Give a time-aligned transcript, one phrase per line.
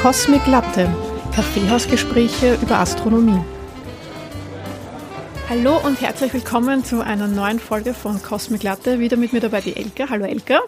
[0.00, 0.88] Cosmic Latte,
[1.34, 3.42] Kaffeehausgespräche über Astronomie.
[5.48, 9.00] Hallo und herzlich willkommen zu einer neuen Folge von Cosmic Latte.
[9.00, 10.08] Wieder mit mir dabei die Elke.
[10.08, 10.60] Hallo Elke.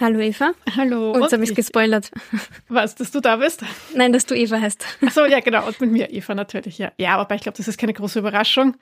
[0.00, 0.52] Hallo Eva.
[0.76, 1.12] Hallo.
[1.12, 2.10] Und jetzt habe ich gespoilert.
[2.68, 3.62] Was, dass du da bist?
[3.94, 4.84] Nein, dass du Eva heißt.
[5.06, 5.66] Achso, ja, genau.
[5.66, 6.92] Und mit mir Eva natürlich, ja.
[6.98, 8.76] Ja, aber ich glaube, das ist keine große Überraschung.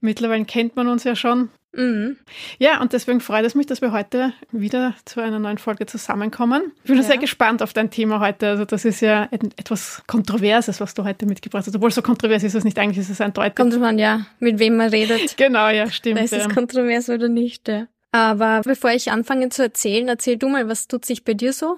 [0.00, 1.50] Mittlerweile kennt man uns ja schon.
[1.76, 2.16] Mhm.
[2.58, 6.72] Ja, und deswegen freut es mich, dass wir heute wieder zu einer neuen Folge zusammenkommen.
[6.82, 7.02] Ich bin ja.
[7.02, 8.48] sehr gespannt auf dein Thema heute.
[8.48, 11.76] Also das ist ja etwas Kontroverses, was du heute mitgebracht hast.
[11.76, 13.56] Obwohl so kontrovers ist es nicht, eigentlich ist es eindeutig.
[13.56, 15.36] Kommt drauf an, ja, mit wem man redet.
[15.36, 16.18] Genau, ja, stimmt.
[16.18, 17.86] Da ist es kontrovers oder nicht, ja.
[18.16, 21.76] Aber bevor ich anfange zu erzählen, erzähl du mal, was tut sich bei dir so?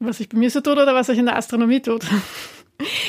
[0.00, 2.04] Was sich bei mir so tut oder was sich in der Astronomie tut?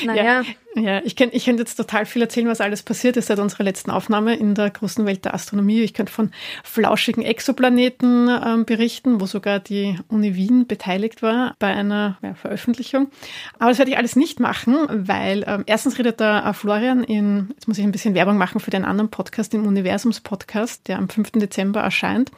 [0.04, 0.40] Naja.
[0.40, 0.42] Ja,
[0.74, 3.64] ja ich könnte ich könnt jetzt total viel erzählen, was alles passiert ist seit unserer
[3.64, 5.80] letzten Aufnahme in der großen Welt der Astronomie.
[5.80, 6.30] Ich könnte von
[6.62, 13.10] flauschigen Exoplaneten ähm, berichten, wo sogar die Uni Wien beteiligt war bei einer ja, Veröffentlichung.
[13.58, 17.48] Aber das werde ich alles nicht machen, weil ähm, erstens redet da äh, Florian in,
[17.54, 21.08] jetzt muss ich ein bisschen Werbung machen für den anderen Podcast, den Universums-Podcast, der am
[21.08, 21.32] 5.
[21.32, 22.30] Dezember erscheint,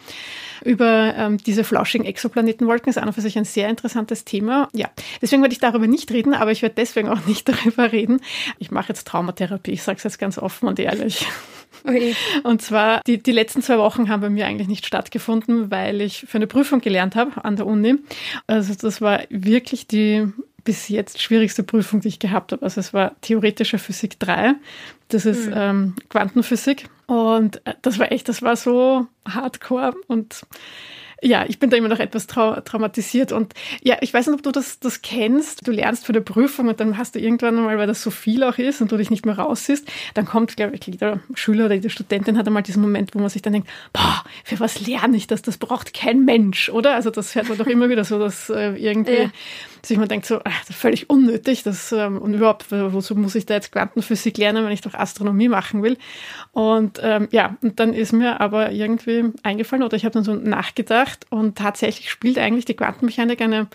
[0.65, 2.91] über ähm, diese flauschigen Exoplanetenwolken.
[2.91, 4.69] Ist an und für sich ein sehr interessantes Thema.
[4.73, 8.21] Ja, deswegen werde ich darüber nicht reden, aber ich werde deswegen auch nicht darüber reden.
[8.59, 11.27] Ich mache jetzt Traumatherapie, ich sage es jetzt ganz offen und ehrlich.
[11.85, 12.15] Okay.
[12.45, 16.27] Und zwar, die, die letzten zwei Wochen haben bei mir eigentlich nicht stattgefunden, weil ich
[16.29, 17.97] für eine Prüfung gelernt habe an der Uni.
[18.47, 20.29] Also das war wirklich die
[20.65, 22.63] bis jetzt schwierigste Prüfung, die ich gehabt habe.
[22.63, 24.55] Also es war theoretische Physik 3.
[25.09, 25.55] Das ist mhm.
[25.57, 26.89] ähm, Quantenphysik.
[27.07, 30.43] Und äh, das war echt, das war so hardcore und
[31.23, 33.33] ja, ich bin da immer noch etwas trau traumatisiert.
[33.33, 35.67] Und ja, ich weiß nicht, ob du das, das kennst.
[35.67, 38.43] Du lernst für die Prüfung und dann hast du irgendwann einmal, weil das so viel
[38.43, 41.75] auch ist und du dich nicht mehr raussiehst, dann kommt, glaube ich, jeder Schüler oder
[41.75, 45.17] jede Studentin hat einmal diesen Moment, wo man sich dann denkt, boah, für was lerne
[45.17, 45.43] ich das?
[45.43, 46.95] Das braucht kein Mensch, oder?
[46.95, 49.31] Also das hört man doch immer wieder so, dass äh, irgendwie ja.
[49.83, 51.63] sich man denkt so, ach, das ist völlig unnötig.
[51.63, 55.49] Das, ähm, und überhaupt, wozu muss ich da jetzt Quantenphysik lernen, wenn ich doch Astronomie
[55.49, 55.99] machen will?
[56.51, 60.35] Und ähm, ja, und dann ist mir aber irgendwie eingefallen oder ich habe dann so
[60.35, 63.69] nachgedacht, gemacht und tatsächlich spielt eigentlich die Quantenmechanik eine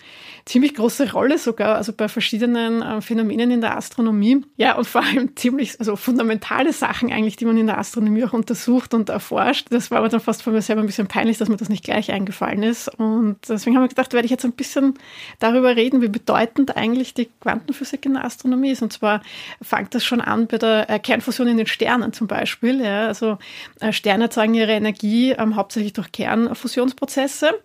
[0.44, 4.44] ziemlich große Rolle sogar, also bei verschiedenen äh, Phänomenen in der Astronomie.
[4.56, 8.32] Ja, und vor allem ziemlich, also fundamentale Sachen eigentlich, die man in der Astronomie auch
[8.32, 9.66] untersucht und erforscht.
[9.70, 11.84] Das war aber dann fast von mir selber ein bisschen peinlich, dass mir das nicht
[11.84, 12.88] gleich eingefallen ist.
[12.98, 14.94] Und deswegen haben wir gedacht, werde ich jetzt ein bisschen
[15.38, 18.82] darüber reden, wie bedeutend eigentlich die Quantenphysik in der Astronomie ist.
[18.82, 19.22] Und zwar
[19.60, 22.80] fängt das schon an bei der äh, Kernfusion in den Sternen zum Beispiel.
[22.80, 23.38] Ja, also
[23.80, 27.60] äh, Sterne erzeugen ihre Energie ähm, hauptsächlich durch Kernfusionsprozesse Prozesse,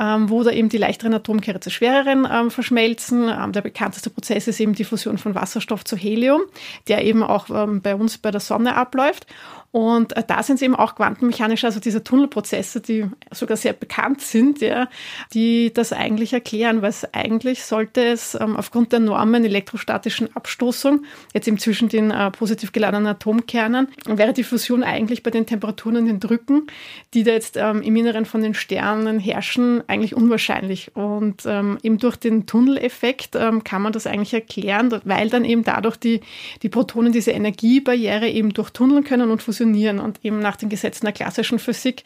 [0.00, 3.28] ähm, wo da eben die leichteren Atomkerne zu schwereren ähm, verschmelzen.
[3.28, 6.42] Ähm, der bekannteste Prozess ist eben die Fusion von Wasserstoff zu Helium,
[6.86, 9.26] der eben auch ähm, bei uns bei der Sonne abläuft.
[9.70, 14.22] Und äh, da sind es eben auch quantenmechanisch, also diese Tunnelprozesse, die sogar sehr bekannt
[14.22, 14.88] sind, ja,
[15.34, 21.04] die das eigentlich erklären, weil es eigentlich sollte es ähm, aufgrund der enormen elektrostatischen Abstoßung,
[21.34, 25.98] jetzt eben zwischen den äh, positiv geladenen Atomkernen, wäre die Fusion eigentlich bei den Temperaturen
[25.98, 26.68] und den Drücken,
[27.12, 30.96] die da jetzt ähm, im Inneren von den Sternen herrschen, eigentlich unwahrscheinlich.
[30.96, 35.62] Und ähm, eben durch den Tunneleffekt ähm, kann man das eigentlich erklären, weil dann eben
[35.62, 36.22] dadurch die,
[36.62, 39.98] die Protonen diese Energiebarriere eben durchtunneln können und fusionieren funktionieren.
[39.98, 42.04] Und eben nach den Gesetzen der klassischen Physik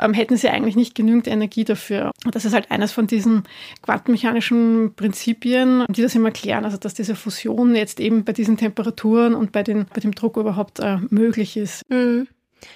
[0.00, 2.10] ähm, hätten sie eigentlich nicht genügend Energie dafür.
[2.24, 3.44] Und das ist halt eines von diesen
[3.82, 6.64] quantenmechanischen Prinzipien, die das immer erklären.
[6.64, 10.36] Also dass diese Fusion jetzt eben bei diesen Temperaturen und bei, den, bei dem Druck
[10.36, 11.82] überhaupt äh, möglich ist.
[11.90, 12.26] Mhm.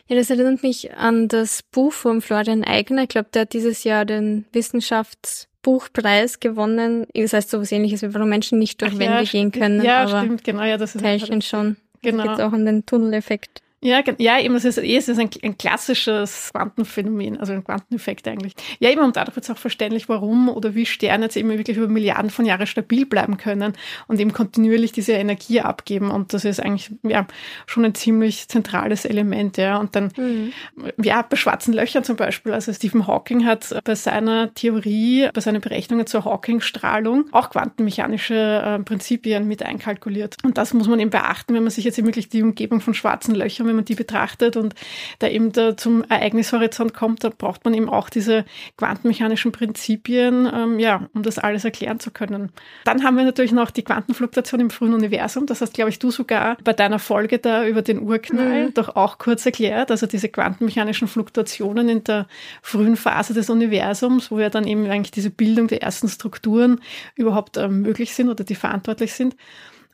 [0.07, 3.05] Ja, das erinnert mich an das Buch von Florian Eigner.
[3.05, 7.07] Ich glaube, der hat dieses Jahr den Wissenschaftsbuchpreis gewonnen.
[7.15, 9.83] Das heißt so was ähnliches wie warum Menschen nicht durch Wände ja, gehen können.
[9.83, 10.63] Ja, aber stimmt, genau.
[10.65, 11.79] Ja, das ist Teilchen schon.
[12.03, 12.25] Genau.
[12.25, 13.63] Da geht auch an den Tunneleffekt.
[13.81, 18.27] Ja, ja, eben, es ist, eh, es ist ein, ein klassisches Quantenphänomen, also ein Quanteneffekt
[18.27, 18.55] eigentlich.
[18.81, 21.77] Ja, eben, und dadurch wird es auch verständlich, warum oder wie Sterne jetzt eben wirklich
[21.77, 23.75] über Milliarden von Jahren stabil bleiben können
[24.09, 26.11] und eben kontinuierlich diese Energie abgeben.
[26.11, 27.29] Und das ist eigentlich, ja,
[27.67, 29.79] schon ein ziemlich zentrales Element, ja.
[29.79, 30.53] Und dann, mhm.
[31.01, 35.61] ja, bei schwarzen Löchern zum Beispiel, also Stephen Hawking hat bei seiner Theorie, bei seinen
[35.61, 40.35] Berechnungen zur Hawking-Strahlung auch quantenmechanische äh, Prinzipien mit einkalkuliert.
[40.43, 42.93] Und das muss man eben beachten, wenn man sich jetzt eben wirklich die Umgebung von
[42.93, 44.75] schwarzen Löchern wenn man die betrachtet und
[45.19, 48.45] da eben da zum Ereignishorizont kommt, da braucht man eben auch diese
[48.77, 52.51] quantenmechanischen Prinzipien, ähm, ja, um das alles erklären zu können.
[52.85, 55.47] Dann haben wir natürlich noch die Quantenfluktuation im frühen Universum.
[55.47, 58.75] Das hast, glaube ich, du sogar bei deiner Folge da über den Urknall mhm.
[58.75, 59.91] doch auch kurz erklärt.
[59.91, 62.27] Also diese quantenmechanischen Fluktuationen in der
[62.63, 66.81] frühen Phase des Universums, wo ja dann eben eigentlich diese Bildung der ersten Strukturen
[67.15, 69.37] überhaupt ähm, möglich sind oder die verantwortlich sind.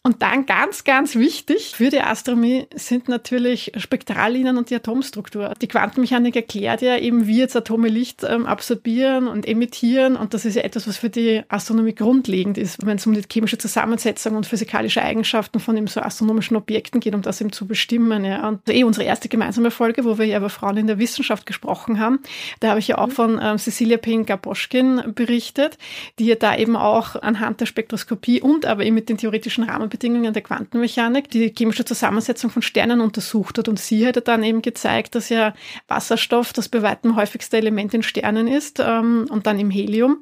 [0.07, 5.55] Und dann ganz, ganz wichtig für die Astronomie sind natürlich Spektrallinien und die Atomstruktur.
[5.63, 10.17] Die Quantenmechanik erklärt ja eben, wie jetzt Atome Licht ähm, absorbieren und emittieren.
[10.17, 13.23] Und das ist ja etwas, was für die Astronomie grundlegend ist, wenn es um die
[13.23, 17.67] chemische Zusammensetzung und physikalische Eigenschaften von eben so astronomischen Objekten geht, um das eben zu
[17.67, 18.27] bestimmen.
[18.27, 18.47] Ja.
[18.47, 21.99] Und eh unsere erste gemeinsame Folge, wo wir ja über Frauen in der Wissenschaft gesprochen
[21.99, 22.19] haben,
[22.61, 23.13] da habe ich ja auch mhm.
[23.13, 25.79] von ähm, Cecilia Payne-Gaboschkin berichtet,
[26.19, 29.65] die ja da eben auch anhand der Spektroskopie und aber eben mit den theoretischen
[29.95, 33.69] Rahmenbedingungen der Quantenmechanik die chemische Zusammensetzung von Sternen untersucht hat.
[33.69, 35.55] Und sie hätte dann eben gezeigt, dass ja
[35.89, 40.19] Wasserstoff das bei weitem häufigste Element in Sternen ist ähm, und dann im Helium.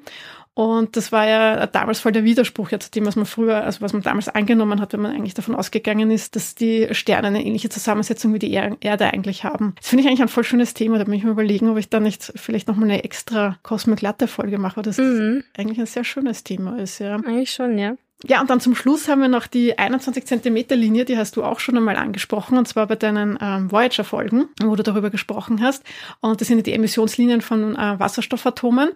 [0.55, 3.81] Und das war ja damals voll der Widerspruch ja zu dem, was man früher, also
[3.81, 7.43] was man damals angenommen hat, wenn man eigentlich davon ausgegangen ist, dass die Sterne eine
[7.43, 9.73] ähnliche Zusammensetzung wie die Erde eigentlich haben.
[9.79, 10.99] Das finde ich eigentlich ein voll schönes Thema.
[10.99, 14.29] Da bin ich mir überlegen, ob ich da nicht vielleicht nochmal eine extra Cosmic Latte
[14.29, 15.43] Folge mache, weil das mhm.
[15.57, 17.17] eigentlich ein sehr schönes Thema ist, ja.
[17.17, 17.97] Eigentlich schon, ja.
[18.25, 21.43] Ja, und dann zum Schluss haben wir noch die 21 Zentimeter Linie, die hast du
[21.43, 25.83] auch schon einmal angesprochen, und zwar bei deinen ähm, Voyager-Folgen, wo du darüber gesprochen hast.
[26.21, 28.91] Und das sind die Emissionslinien von äh, Wasserstoffatomen.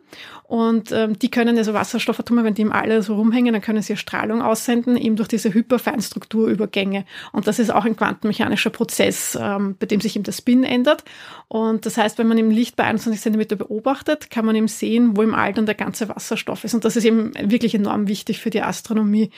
[0.44, 3.96] Und ähm, die können, also Wasserstoffatome, wenn die im All so rumhängen, dann können sie
[3.96, 7.04] Strahlung aussenden, eben durch diese Hyperfeinstrukturübergänge.
[7.32, 11.02] Und das ist auch ein quantenmechanischer Prozess, ähm, bei dem sich eben der Spin ändert.
[11.48, 15.16] Und das heißt, wenn man im Licht bei 21 Zentimeter beobachtet, kann man eben sehen,
[15.16, 16.74] wo im All dann der ganze Wasserstoff ist.
[16.74, 19.30] Und das ist eben wirklich enorm wichtig für die Astronomie Astronomie.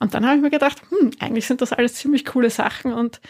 [0.00, 3.20] Und dann habe ich mir gedacht, hm, eigentlich sind das alles ziemlich coole Sachen und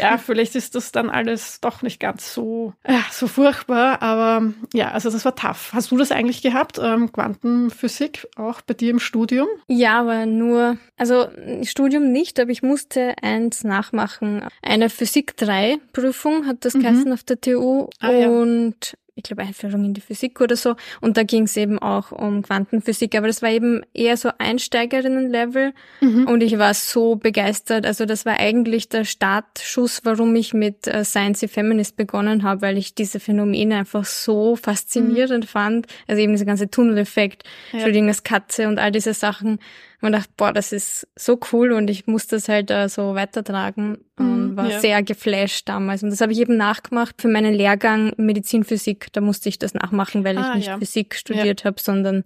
[0.00, 4.90] ja, vielleicht ist das dann alles doch nicht ganz so, ja, so furchtbar, aber ja,
[4.90, 5.70] also das war tough.
[5.74, 9.46] Hast du das eigentlich gehabt, ähm, Quantenphysik, auch bei dir im Studium?
[9.68, 11.28] Ja, aber nur, also
[11.62, 14.44] Studium nicht, aber ich musste eins nachmachen.
[14.62, 16.80] Eine Physik 3 Prüfung hat das mhm.
[16.80, 20.74] geheißen auf der TU ah, und ja ich glaube, Einführung in die Physik oder so.
[21.00, 23.14] Und da ging es eben auch um Quantenphysik.
[23.14, 25.72] Aber das war eben eher so Einsteigerinnen-Level.
[26.00, 26.26] Mhm.
[26.26, 27.86] Und ich war so begeistert.
[27.86, 32.76] Also das war eigentlich der Startschuss, warum ich mit äh, Science Feminist begonnen habe, weil
[32.76, 35.48] ich diese Phänomene einfach so faszinierend mhm.
[35.48, 35.86] fand.
[36.08, 37.80] Also eben dieser ganze Tunneleffekt, ja.
[37.80, 39.60] Schrödingers Katze und all diese Sachen
[40.04, 43.98] man dachte, boah, das ist so cool und ich muss das halt äh, so weitertragen
[44.18, 44.78] und mhm, war ja.
[44.78, 46.02] sehr geflasht damals.
[46.02, 49.12] Und das habe ich eben nachgemacht für meinen Lehrgang Medizinphysik.
[49.12, 50.78] Da musste ich das nachmachen, weil ah, ich nicht ja.
[50.78, 51.66] Physik studiert ja.
[51.66, 52.24] habe, sondern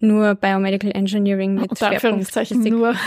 [0.00, 2.72] nur Biomedical Engineering mit Schwerpunkt Physik.
[2.72, 2.94] Nur.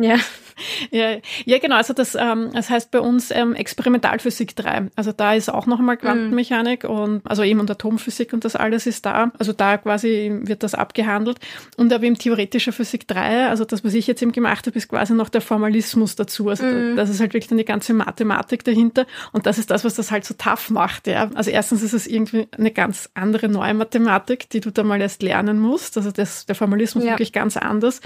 [0.00, 0.16] Ja.
[0.90, 1.76] Ja, ja, genau.
[1.76, 4.90] Also das, ähm, das heißt bei uns ähm, Experimentalphysik 3.
[4.94, 6.90] Also da ist auch nochmal Quantenmechanik mhm.
[6.90, 9.32] und also eben und Atomphysik und das alles ist da.
[9.38, 11.38] Also da quasi wird das abgehandelt.
[11.76, 14.88] Und aber eben theoretische Physik 3, also das, was ich jetzt eben gemacht habe, ist
[14.88, 16.48] quasi noch der Formalismus dazu.
[16.48, 16.96] Also mhm.
[16.96, 19.06] das ist halt wirklich dann die ganze Mathematik dahinter.
[19.32, 21.06] Und das ist das, was das halt so tough macht.
[21.06, 21.30] Ja.
[21.34, 25.22] Also erstens ist es irgendwie eine ganz andere neue Mathematik, die du da mal erst
[25.22, 25.96] lernen musst.
[25.96, 27.10] Also das, der Formalismus ja.
[27.10, 28.00] wirklich ganz anders.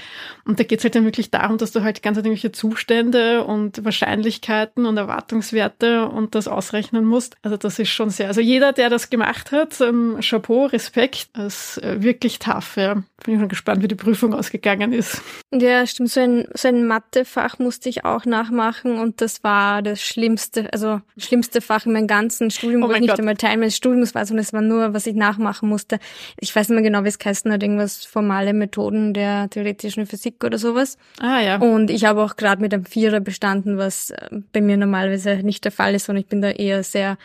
[0.44, 3.84] Und da geht es halt dann wirklich darum, dass du halt ganz irgendwelche Zustände und
[3.84, 7.36] Wahrscheinlichkeiten und Erwartungswerte und das ausrechnen musst.
[7.42, 11.76] Also das ist schon sehr, also jeder, der das gemacht hat, ähm, Chapeau, Respekt, das
[11.76, 12.94] ist äh, wirklich tough, ja.
[13.24, 15.22] Bin ich schon gespannt, wie die Prüfung ausgegangen ist.
[15.52, 16.10] Ja, stimmt.
[16.10, 21.00] So ein, so ein Mathefach musste ich auch nachmachen und das war das schlimmste, also
[21.16, 23.18] schlimmste Fach in meinem ganzen Studium, oh wo ich nicht Gott.
[23.18, 25.98] einmal Teil meines Studiums war, sondern es war nur, was ich nachmachen musste.
[26.38, 30.44] Ich weiß nicht mehr genau, wie es geheißen hat, irgendwas formale Methoden der theoretischen Physik
[30.44, 30.98] oder sowas.
[31.20, 31.56] Ah, ja.
[31.56, 35.64] Und ich habe auch gerade mit einem Vierer bestanden, was äh, bei mir normalerweise nicht
[35.64, 37.16] der Fall ist und ich bin da eher sehr,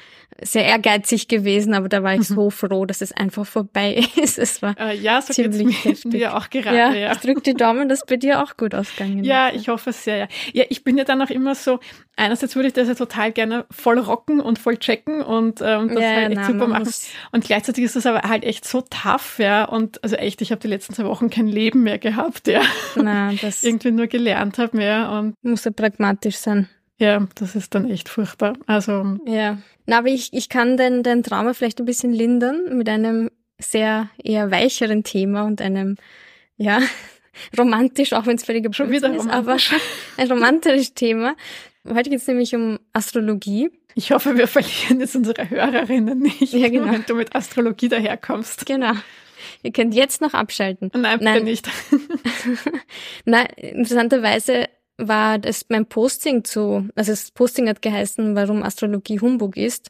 [0.41, 2.35] sehr ehrgeizig gewesen, aber da war ich mhm.
[2.35, 4.37] so froh, dass es einfach vorbei ist.
[4.37, 6.13] Es war äh, ja, so ziemlich heftig.
[6.13, 6.77] mir auch gerade.
[6.77, 7.11] Ja, ja.
[7.13, 9.61] Ich drücke die Daumen, dass bei dir auch gut ausgegangen Ja, ist.
[9.61, 10.17] ich hoffe es sehr.
[10.17, 10.27] Ja.
[10.53, 11.79] ja, ich bin ja dann auch immer so,
[12.15, 16.03] einerseits würde ich das ja total gerne voll rocken und voll checken und ähm, das
[16.03, 16.93] ja, halt echt na, super machen.
[17.31, 19.65] Und gleichzeitig ist das aber halt echt so tough, ja.
[19.65, 22.61] Und also echt, ich habe die letzten zwei Wochen kein Leben mehr gehabt, ja.
[22.95, 25.11] Na, das irgendwie nur gelernt habe mehr.
[25.11, 26.69] Und muss ja pragmatisch sein.
[26.97, 28.53] Ja, das ist dann echt furchtbar.
[28.67, 29.17] Also.
[29.25, 29.57] Ja.
[29.87, 34.09] Na, aber ich, ich kann den, den Trauma vielleicht ein bisschen lindern mit einem sehr
[34.23, 35.97] eher weicheren Thema und einem,
[36.57, 36.79] ja,
[37.57, 39.57] romantisch, auch wenn es völlig Schon wieder ist, aber
[40.17, 41.35] ein romantisches Thema.
[41.87, 43.71] Heute geht es nämlich um Astrologie.
[43.95, 46.91] Ich hoffe, wir verlieren jetzt unsere Hörerinnen nicht, ja, genau.
[46.91, 48.65] wenn du mit Astrologie daherkommst.
[48.65, 48.93] Genau.
[49.63, 50.91] Ihr könnt jetzt noch abschalten.
[50.93, 51.43] Nein, bitte Nein.
[51.43, 51.67] nicht.
[53.25, 59.57] Nein, interessanterweise war das mein Posting zu, also das Posting hat geheißen, warum Astrologie Humbug
[59.57, 59.89] ist.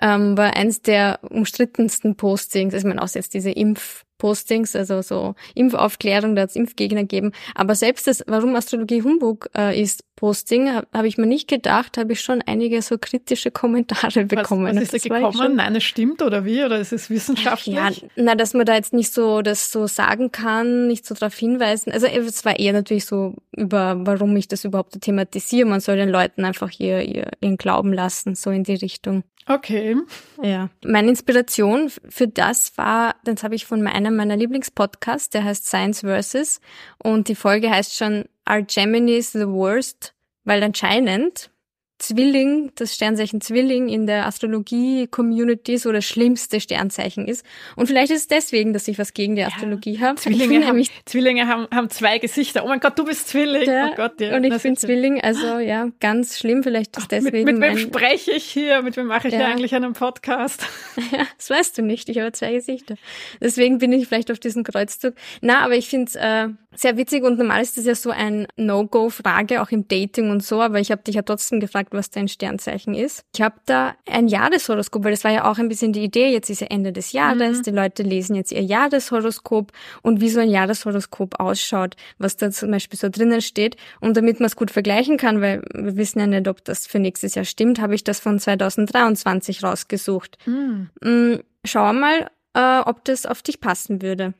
[0.00, 2.74] Ähm, war eins der umstrittensten Postings.
[2.74, 7.02] Also ich meine, auch jetzt diese Impf Postings, also so Impfaufklärung, da hat es Impfgegner
[7.02, 7.32] gegeben.
[7.54, 11.96] Aber selbst das, warum Astrologie Humbug äh, ist, Posting, habe hab ich mir nicht gedacht,
[11.96, 14.66] habe ich schon einige so kritische Kommentare bekommen.
[14.66, 15.54] Was, was ist da gekommen?
[15.54, 16.64] Nein, es stimmt oder wie?
[16.64, 17.76] Oder ist es wissenschaftlich?
[17.76, 21.36] Ja, na, dass man da jetzt nicht so das so sagen kann, nicht so darauf
[21.36, 21.92] hinweisen.
[21.92, 25.68] Also es war eher natürlich so über, warum ich das überhaupt thematisiere.
[25.68, 29.22] Man soll den Leuten einfach ihr, ihr, ihren Glauben lassen, so in die Richtung.
[29.48, 29.96] Okay.
[30.42, 30.68] Ja.
[30.84, 36.00] Meine Inspiration für das war, das habe ich von einem meiner Lieblingspodcasts, der heißt Science
[36.00, 36.60] Versus.
[37.02, 40.14] Und die Folge heißt schon Are Geminis the Worst?
[40.44, 41.50] Weil anscheinend
[41.98, 47.44] Zwilling, das Sternzeichen Zwilling in der Astrologie-Community so das schlimmste Sternzeichen ist.
[47.74, 50.20] Und vielleicht ist es deswegen, dass ich was gegen die Astrologie ja, habe.
[50.20, 52.64] Zwillinge, haben, Zwillinge haben, haben zwei Gesichter.
[52.64, 53.68] Oh mein Gott, du bist Zwilling.
[53.68, 54.36] Ja, oh Gott, ja.
[54.36, 56.62] Und ich finde Zwilling, also ja, ganz schlimm.
[56.62, 57.44] Vielleicht ist Ach, deswegen.
[57.44, 58.82] Mit, mit wem spreche ich hier?
[58.82, 59.40] Mit wem mache ich ja.
[59.40, 60.64] hier eigentlich einen Podcast?
[61.12, 62.08] Ja, das weißt du nicht.
[62.08, 62.96] Ich habe zwei Gesichter.
[63.40, 65.14] Deswegen bin ich vielleicht auf diesem Kreuzzug.
[65.40, 68.46] Na, aber ich finde es äh, sehr witzig und normal ist das ja so ein
[68.56, 70.62] No-Go-Frage, auch im Dating und so.
[70.62, 73.24] Aber ich habe dich ja trotzdem gefragt, was dein Sternzeichen ist.
[73.34, 76.28] Ich habe da ein Jahreshoroskop, weil das war ja auch ein bisschen die Idee.
[76.28, 77.62] Jetzt ist ja Ende des Jahres, mhm.
[77.64, 82.70] die Leute lesen jetzt ihr Jahreshoroskop und wie so ein Jahreshoroskop ausschaut, was da zum
[82.70, 83.76] Beispiel so drinnen steht.
[84.00, 87.00] Und damit man es gut vergleichen kann, weil wir wissen ja nicht, ob das für
[87.00, 90.38] nächstes Jahr stimmt, habe ich das von 2023 rausgesucht.
[90.46, 91.42] Mhm.
[91.64, 94.34] Schau mal, äh, ob das auf dich passen würde.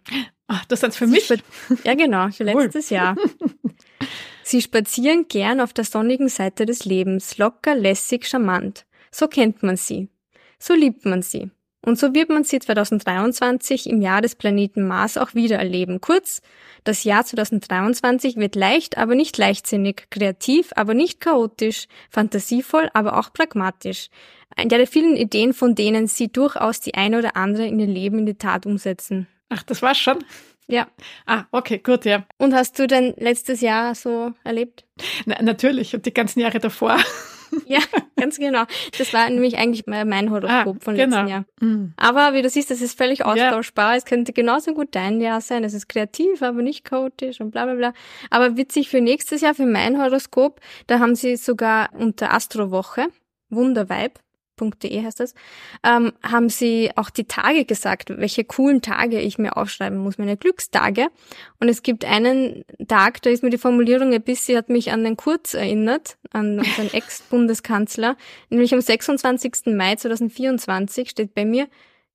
[0.46, 1.28] Ach, das ist für mich?
[1.84, 2.96] Ja, genau, für letztes cool.
[2.96, 3.16] Jahr.
[4.42, 8.86] Sie spazieren gern auf der sonnigen Seite des Lebens, locker, lässig, charmant.
[9.10, 10.08] So kennt man sie.
[10.58, 11.50] So liebt man sie.
[11.80, 16.00] Und so wird man sie 2023 im Jahr des Planeten Mars auch wieder erleben.
[16.00, 16.42] Kurz,
[16.84, 23.32] das Jahr 2023 wird leicht, aber nicht leichtsinnig, kreativ, aber nicht chaotisch, fantasievoll, aber auch
[23.32, 24.08] pragmatisch.
[24.56, 28.18] Ein der vielen Ideen, von denen Sie durchaus die eine oder andere in Ihr Leben
[28.18, 29.28] in die Tat umsetzen.
[29.48, 30.24] Ach, das war's schon?
[30.66, 30.88] Ja.
[31.26, 32.26] Ah, okay, gut, ja.
[32.36, 34.84] Und hast du denn letztes Jahr so erlebt?
[35.24, 36.98] Na, natürlich, und die ganzen Jahre davor.
[37.66, 37.80] ja,
[38.16, 38.64] ganz genau.
[38.96, 41.28] Das war nämlich eigentlich mein Horoskop ah, von letzten genau.
[41.28, 41.44] Jahr.
[41.60, 41.92] Mhm.
[41.96, 43.92] Aber wie du siehst, das ist völlig austauschbar.
[43.92, 43.96] Ja.
[43.96, 45.64] Es könnte genauso gut dein Jahr sein.
[45.64, 47.92] Es ist kreativ, aber nicht chaotisch und bla bla bla.
[48.30, 53.08] Aber witzig für nächstes Jahr, für mein Horoskop, da haben sie sogar unter Astrowoche,
[53.50, 54.18] Wunderweib,
[54.60, 55.34] .de heißt das,
[55.84, 60.36] ähm, haben sie auch die Tage gesagt, welche coolen Tage ich mir aufschreiben muss, meine
[60.36, 61.08] Glückstage.
[61.60, 65.04] Und es gibt einen Tag, da ist mir die Formulierung ein bisschen, hat mich an
[65.04, 68.16] den Kurz erinnert, an unseren Ex-Bundeskanzler,
[68.50, 69.66] nämlich am 26.
[69.66, 71.68] Mai 2024 steht bei mir,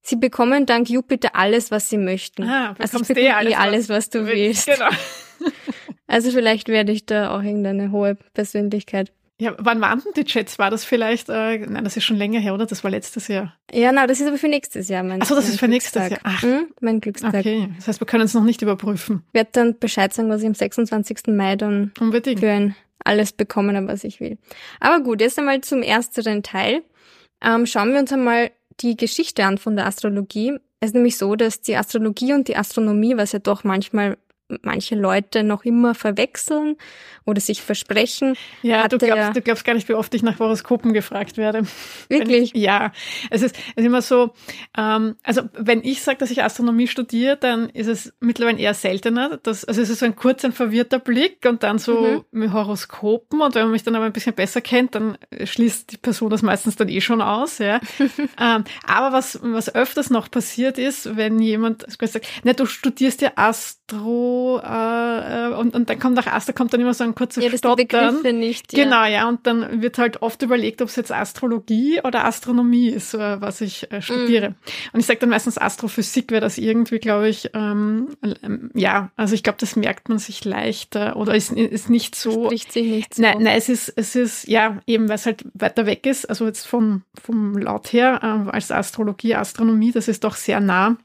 [0.05, 2.43] Sie bekommen dank Jupiter alles, was Sie möchten.
[2.43, 4.65] Ah, also ich bekomme eh alles, alles, was, du willst.
[4.65, 4.89] Genau.
[6.07, 9.13] also vielleicht werde ich da auch irgendeine hohe Persönlichkeit.
[9.41, 10.59] Ja, wann waren denn die Chats?
[10.59, 12.65] War das vielleicht, äh, nein, das ist schon länger her, oder?
[12.65, 13.53] Das war letztes Jahr.
[13.71, 15.03] Ja, na, das ist aber für nächstes Jahr.
[15.03, 16.19] Mein, Achso, das ist für nächstes Jahr.
[16.23, 16.43] Ach.
[16.43, 17.33] Hm, mein Glückstag.
[17.33, 19.23] Okay, das heißt, wir können es noch nicht überprüfen.
[19.29, 21.27] Ich werde dann Bescheid sagen, was ich am 26.
[21.27, 22.39] Mai dann Unbedingt.
[22.39, 24.37] für ein alles bekommen habe, was ich will.
[24.79, 26.83] Aber gut, jetzt einmal zum ersteren Teil.
[27.43, 30.57] Ähm, schauen wir uns einmal die Geschichte an von der Astrologie.
[30.79, 34.17] Es ist nämlich so, dass die Astrologie und die Astronomie, was ja doch manchmal
[34.61, 36.75] manche Leute noch immer verwechseln
[37.25, 38.35] oder sich versprechen.
[38.61, 41.63] Ja, du glaubst, du glaubst gar nicht, wie oft ich nach Horoskopen gefragt werde.
[42.09, 42.53] Wirklich?
[42.53, 42.91] Ich, ja,
[43.29, 44.33] es ist, es ist immer so,
[44.77, 49.37] ähm, also wenn ich sage, dass ich Astronomie studiere, dann ist es mittlerweile eher seltener.
[49.37, 52.25] Dass, also es ist so ein kurz ein verwirrter Blick und dann so mhm.
[52.31, 55.97] mit Horoskopen und wenn man mich dann aber ein bisschen besser kennt, dann schließt die
[55.97, 57.59] Person das meistens dann eh schon aus.
[57.59, 57.79] Ja.
[58.39, 63.31] ähm, aber was, was öfters noch passiert ist, wenn jemand sagt, ne, du studierst ja
[63.35, 67.41] Astro äh, äh, und, und dann kommt nach Aster kommt dann immer so ein kurzer
[67.41, 68.39] ja, Stottern.
[68.39, 68.73] nicht.
[68.73, 68.83] Ja.
[68.83, 69.27] Genau, ja.
[69.27, 73.61] Und dann wird halt oft überlegt, ob es jetzt Astrologie oder Astronomie ist, äh, was
[73.61, 74.51] ich äh, studiere.
[74.51, 74.55] Mm.
[74.93, 78.09] Und ich sage dann meistens Astrophysik, weil das irgendwie, glaube ich, ähm,
[78.43, 82.45] ähm, ja, also ich glaube, das merkt man sich leichter oder ist, ist nicht so.
[82.45, 83.21] Spricht sich nicht so.
[83.21, 86.45] Nein, nein, es ist, es ist, ja, eben, weil es halt weiter weg ist, also
[86.45, 90.97] jetzt vom, vom Laut her, äh, als Astrologie, Astronomie, das ist doch sehr nah.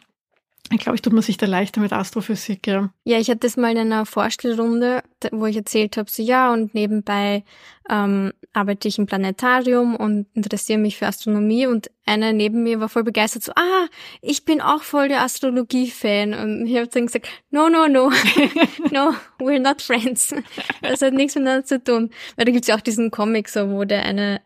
[0.70, 2.90] Ich glaube, ich tut man sich da leichter mit Astrophysik, ja.
[3.04, 6.74] Ja, ich hatte das mal in einer Vorstellrunde, wo ich erzählt habe, so ja, und
[6.74, 7.42] nebenbei
[7.88, 12.90] ähm, arbeite ich im Planetarium und interessiere mich für Astronomie und einer neben mir war
[12.90, 13.86] voll begeistert, so, ah,
[14.20, 16.34] ich bin auch voll der Astrologie-Fan.
[16.34, 18.10] Und ich habe dann gesagt, no, no, no,
[18.90, 20.34] no, we're not friends.
[20.82, 22.10] Das hat nichts miteinander zu tun.
[22.36, 24.40] Weil da gibt's ja auch diesen Comic, so, wo der eine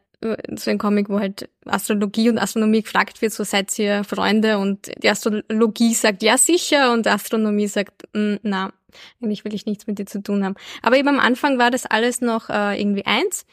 [0.56, 4.58] so ein Comic, wo halt Astrologie und Astronomie gefragt wird, so seid ihr Freunde?
[4.58, 6.92] Und die Astrologie sagt ja sicher.
[6.92, 8.72] Und Astronomie sagt mm, na,
[9.20, 10.54] eigentlich will ich nichts mit dir zu tun haben.
[10.82, 13.44] Aber eben am Anfang war das alles noch äh, irgendwie eins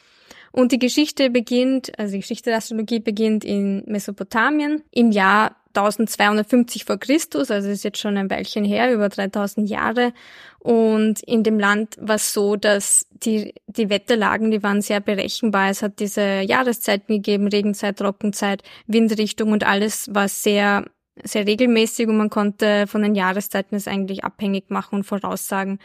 [0.52, 6.84] Und die Geschichte beginnt, also die Geschichte der Astrologie beginnt in Mesopotamien im Jahr 1250
[6.84, 10.12] vor Christus, also ist jetzt schon ein Weilchen her, über 3000 Jahre.
[10.58, 15.70] Und in dem Land war es so, dass die, die Wetterlagen, die waren sehr berechenbar.
[15.70, 20.86] Es hat diese Jahreszeiten gegeben, Regenzeit, Trockenzeit, Windrichtung und alles war sehr,
[21.22, 25.78] sehr regelmäßig und man konnte von den Jahreszeiten es eigentlich abhängig machen und voraussagen.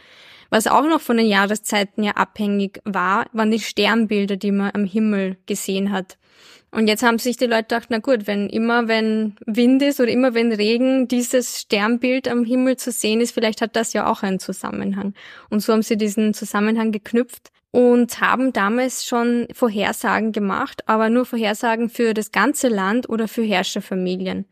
[0.50, 4.84] Was auch noch von den Jahreszeiten ja abhängig war, waren die Sternbilder, die man am
[4.84, 6.18] Himmel gesehen hat.
[6.70, 10.10] Und jetzt haben sich die Leute gedacht, na gut, wenn immer wenn Wind ist oder
[10.10, 14.22] immer wenn Regen dieses Sternbild am Himmel zu sehen ist, vielleicht hat das ja auch
[14.22, 15.14] einen Zusammenhang.
[15.48, 21.24] Und so haben sie diesen Zusammenhang geknüpft und haben damals schon Vorhersagen gemacht, aber nur
[21.24, 24.46] Vorhersagen für das ganze Land oder für Herrscherfamilien.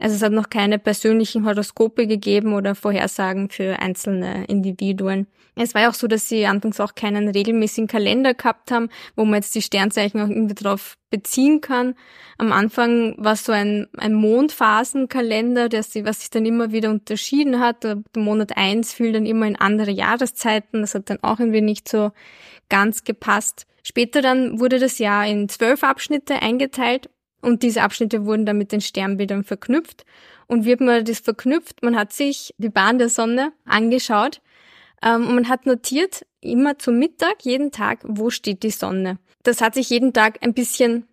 [0.00, 5.26] Also es hat noch keine persönlichen Horoskope gegeben oder Vorhersagen für einzelne Individuen.
[5.56, 9.26] Es war ja auch so, dass sie anfangs auch keinen regelmäßigen Kalender gehabt haben, wo
[9.26, 11.96] man jetzt die Sternzeichen auch irgendwie drauf beziehen kann.
[12.38, 16.88] Am Anfang war es so ein, ein Mondphasenkalender, der sie, was sich dann immer wieder
[16.88, 17.84] unterschieden hat.
[17.84, 20.80] Der Monat eins fiel dann immer in andere Jahreszeiten.
[20.80, 22.12] Das hat dann auch irgendwie nicht so
[22.70, 23.66] ganz gepasst.
[23.82, 28.72] Später dann wurde das Jahr in zwölf Abschnitte eingeteilt und diese Abschnitte wurden dann mit
[28.72, 30.04] den Sternbildern verknüpft.
[30.46, 31.82] Und hat man das verknüpft?
[31.82, 34.40] Man hat sich die Bahn der Sonne angeschaut
[35.02, 39.18] ähm, und man hat notiert, immer zum Mittag, jeden Tag, wo steht die Sonne.
[39.42, 41.06] Das hat sich jeden Tag ein bisschen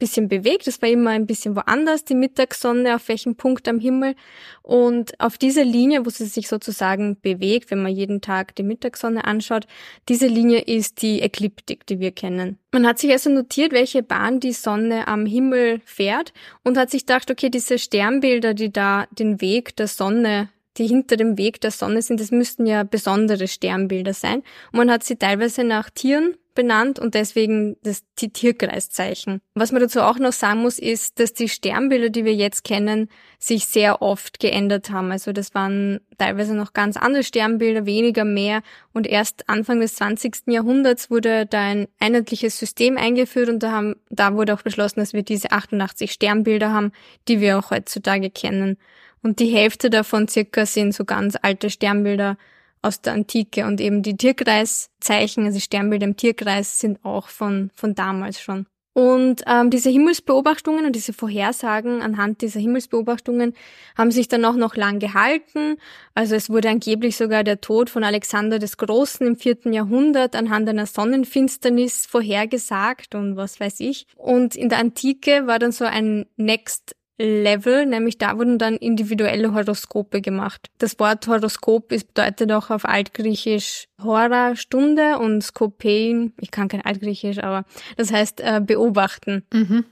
[0.00, 0.66] bisschen bewegt.
[0.66, 4.16] Es war immer ein bisschen woanders, die Mittagssonne, auf welchem Punkt am Himmel.
[4.62, 9.24] Und auf dieser Linie, wo sie sich sozusagen bewegt, wenn man jeden Tag die Mittagssonne
[9.24, 9.68] anschaut,
[10.08, 12.58] diese Linie ist die Ekliptik, die wir kennen.
[12.72, 16.32] Man hat sich also notiert, welche Bahn die Sonne am Himmel fährt
[16.64, 21.16] und hat sich gedacht, okay, diese Sternbilder, die da den Weg der Sonne die hinter
[21.16, 24.42] dem Weg der Sonne sind, das müssten ja besondere Sternbilder sein.
[24.72, 29.40] Und man hat sie teilweise nach Tieren benannt und deswegen das Tierkreiszeichen.
[29.54, 33.08] Was man dazu auch noch sagen muss, ist, dass die Sternbilder, die wir jetzt kennen,
[33.38, 35.10] sich sehr oft geändert haben.
[35.10, 38.60] Also das waren teilweise noch ganz andere Sternbilder, weniger mehr.
[38.92, 40.48] Und erst Anfang des 20.
[40.48, 45.14] Jahrhunderts wurde da ein einheitliches System eingeführt und da, haben, da wurde auch beschlossen, dass
[45.14, 46.92] wir diese 88 Sternbilder haben,
[47.26, 48.76] die wir auch heutzutage kennen.
[49.22, 52.36] Und die Hälfte davon circa sind so ganz alte Sternbilder
[52.82, 57.94] aus der Antike und eben die Tierkreiszeichen, also Sternbilder im Tierkreis, sind auch von, von
[57.94, 58.66] damals schon.
[58.92, 63.54] Und ähm, diese Himmelsbeobachtungen und diese Vorhersagen anhand dieser Himmelsbeobachtungen
[63.96, 65.76] haben sich dann auch noch lang gehalten.
[66.14, 70.68] Also es wurde angeblich sogar der Tod von Alexander des Großen im vierten Jahrhundert anhand
[70.68, 74.06] einer Sonnenfinsternis vorhergesagt und was weiß ich.
[74.16, 79.52] Und in der Antike war dann so ein Next Level, nämlich da wurden dann individuelle
[79.52, 80.68] Horoskope gemacht.
[80.78, 86.84] Das Wort Horoskop ist, bedeutet auch auf Altgriechisch Hora, Stunde und Skopein, ich kann kein
[86.84, 87.64] Altgriechisch, aber
[87.96, 89.44] das heißt äh, beobachten.
[89.52, 89.84] Mhm.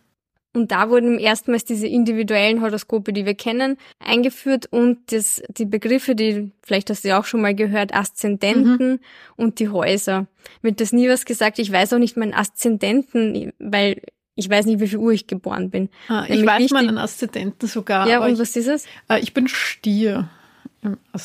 [0.55, 6.15] Und da wurden erstmals diese individuellen Horoskope, die wir kennen, eingeführt und das, die Begriffe,
[6.15, 9.01] die, vielleicht hast du ja auch schon mal gehört, Aszendenten mhm.
[9.37, 10.27] und die Häuser.
[10.63, 11.59] Wird das nie was gesagt?
[11.59, 14.01] Ich weiß auch nicht meinen Aszendenten, weil
[14.39, 15.89] ich weiß nicht, wie viel Uhr ich geboren bin.
[16.09, 18.09] Ah, ich weiß wichtig, meinen Aszendenten sogar.
[18.09, 18.87] Ja, und was ist es?
[19.09, 20.29] Äh, ich bin Stier.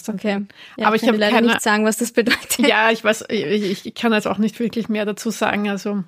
[0.07, 0.47] Okay.
[0.77, 2.57] Ja, aber ich habe leider keine, nicht sagen, was das bedeutet.
[2.67, 5.69] Ja, ich weiß, ich, ich kann jetzt auch nicht wirklich mehr dazu sagen.
[5.69, 6.03] Also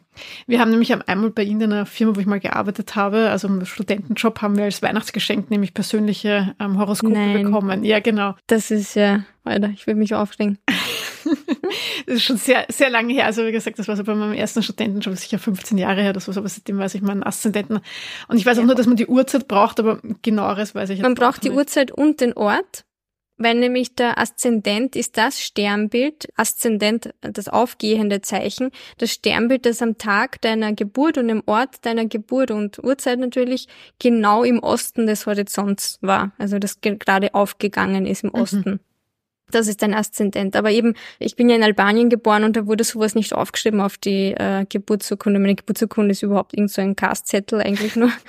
[0.47, 3.47] wir haben nämlich einmal bei Ihnen in einer Firma, wo ich mal gearbeitet habe, also
[3.47, 7.43] im Studentenjob, haben wir als Weihnachtsgeschenk nämlich persönliche ähm, Horoskope Nein.
[7.43, 7.83] bekommen.
[7.83, 8.33] Ja, genau.
[8.47, 10.57] Das ist ja, Alter, ich will mich aufregen.
[12.05, 13.25] das ist schon sehr, sehr lange her.
[13.25, 16.27] Also wie gesagt, das war so bei meinem ersten Studentenjob, sicher 15 Jahre her, das
[16.27, 17.79] war so, aber seitdem weiß ich meinen Aszendenten.
[18.27, 18.67] Und ich weiß auch ja.
[18.67, 21.57] nur, dass man die Uhrzeit braucht, aber genaueres weiß ich jetzt Man braucht die nicht.
[21.57, 22.85] Uhrzeit und den Ort,
[23.37, 29.97] weil nämlich der Aszendent ist das Sternbild, Aszendent, das aufgehende Zeichen, das Sternbild, das am
[29.97, 33.67] Tag deiner Geburt und im Ort deiner Geburt und Uhrzeit natürlich
[33.99, 36.31] genau im Osten des Horizonts war.
[36.37, 38.41] Also das gerade aufgegangen ist im mhm.
[38.41, 38.69] Osten.
[38.69, 38.79] Mhm.
[39.51, 40.55] Das ist ein Aszendent.
[40.55, 43.97] Aber eben, ich bin ja in Albanien geboren und da wurde sowas nicht aufgeschrieben auf
[43.97, 45.39] die äh, Geburtsurkunde.
[45.39, 48.11] Meine Geburtsurkunde ist überhaupt irgend so ein Castzettel eigentlich nur.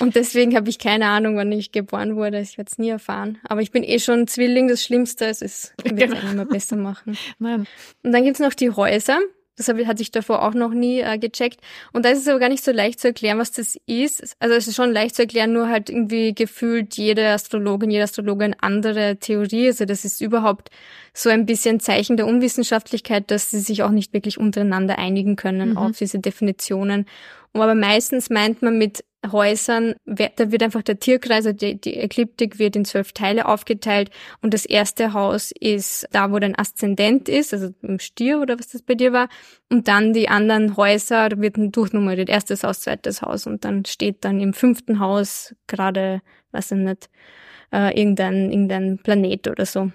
[0.00, 2.40] Und deswegen habe ich keine Ahnung, wann ich geboren wurde.
[2.40, 3.38] Ich werde es nie erfahren.
[3.44, 5.26] Aber ich bin eh schon Zwilling, das Schlimmste.
[5.26, 6.32] Es ist, wird es genau.
[6.32, 7.16] immer besser machen.
[7.38, 7.66] Nein.
[8.02, 9.20] Und dann gibt's noch die Häuser.
[9.56, 11.60] Das hatte ich davor auch noch nie äh, gecheckt.
[11.92, 14.36] Und da ist es aber gar nicht so leicht zu erklären, was das ist.
[14.38, 18.44] Also es ist schon leicht zu erklären, nur halt irgendwie gefühlt jede Astrologin, jeder Astrologe
[18.44, 19.68] eine andere Theorie.
[19.68, 20.70] Also das ist überhaupt
[21.14, 25.70] so ein bisschen Zeichen der Unwissenschaftlichkeit, dass sie sich auch nicht wirklich untereinander einigen können
[25.70, 25.78] mhm.
[25.78, 27.06] auf diese Definitionen.
[27.54, 32.58] Aber meistens meint man mit Häusern, da wird einfach der Tierkreis, also die, die Ekliptik
[32.58, 37.52] wird in zwölf Teile aufgeteilt und das erste Haus ist da, wo dein Aszendent ist,
[37.52, 39.28] also im Stier oder was das bei dir war
[39.70, 44.24] und dann die anderen Häuser, da wird durchnummeriert, erstes Haus, zweites Haus und dann steht
[44.24, 47.10] dann im fünften Haus gerade, weiß ich nicht,
[47.72, 49.90] äh, irgendein, irgendein Planet oder so.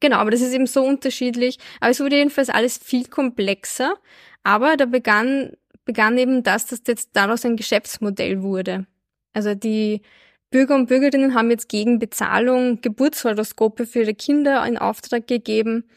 [0.00, 1.58] Genau, aber das ist eben so unterschiedlich.
[1.80, 3.94] Aber es wurde jedenfalls alles viel komplexer.
[4.42, 5.52] Aber da begann
[5.86, 8.86] begann eben das, dass jetzt daraus ein Geschäftsmodell wurde.
[9.32, 10.02] Also die
[10.50, 15.88] Bürger und Bürgerinnen haben jetzt gegen Bezahlung Geburtshoroskope für ihre Kinder in Auftrag gegeben.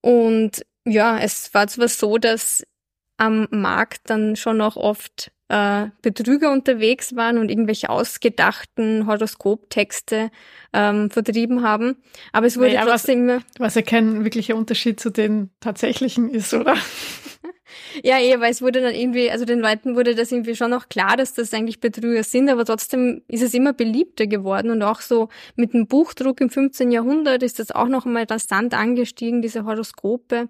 [0.00, 2.64] Und ja, es war zwar so, dass
[3.16, 10.30] am Markt dann schon auch oft äh, Betrüger unterwegs waren und irgendwelche ausgedachten Horoskoptexte
[10.72, 11.96] ähm, vertrieben haben.
[12.32, 13.42] Aber es wurde naja, trotzdem was.
[13.58, 16.74] Was ja kein wirklicher Unterschied zu den tatsächlichen ist, oder?
[18.02, 20.88] Ja, eh, weil es wurde dann irgendwie, also den Leuten wurde das irgendwie schon auch
[20.88, 25.00] klar, dass das eigentlich Betrüger sind, aber trotzdem ist es immer beliebter geworden und auch
[25.00, 26.90] so mit dem Buchdruck im 15.
[26.90, 30.48] Jahrhundert ist das auch noch einmal rasant angestiegen, diese Horoskope.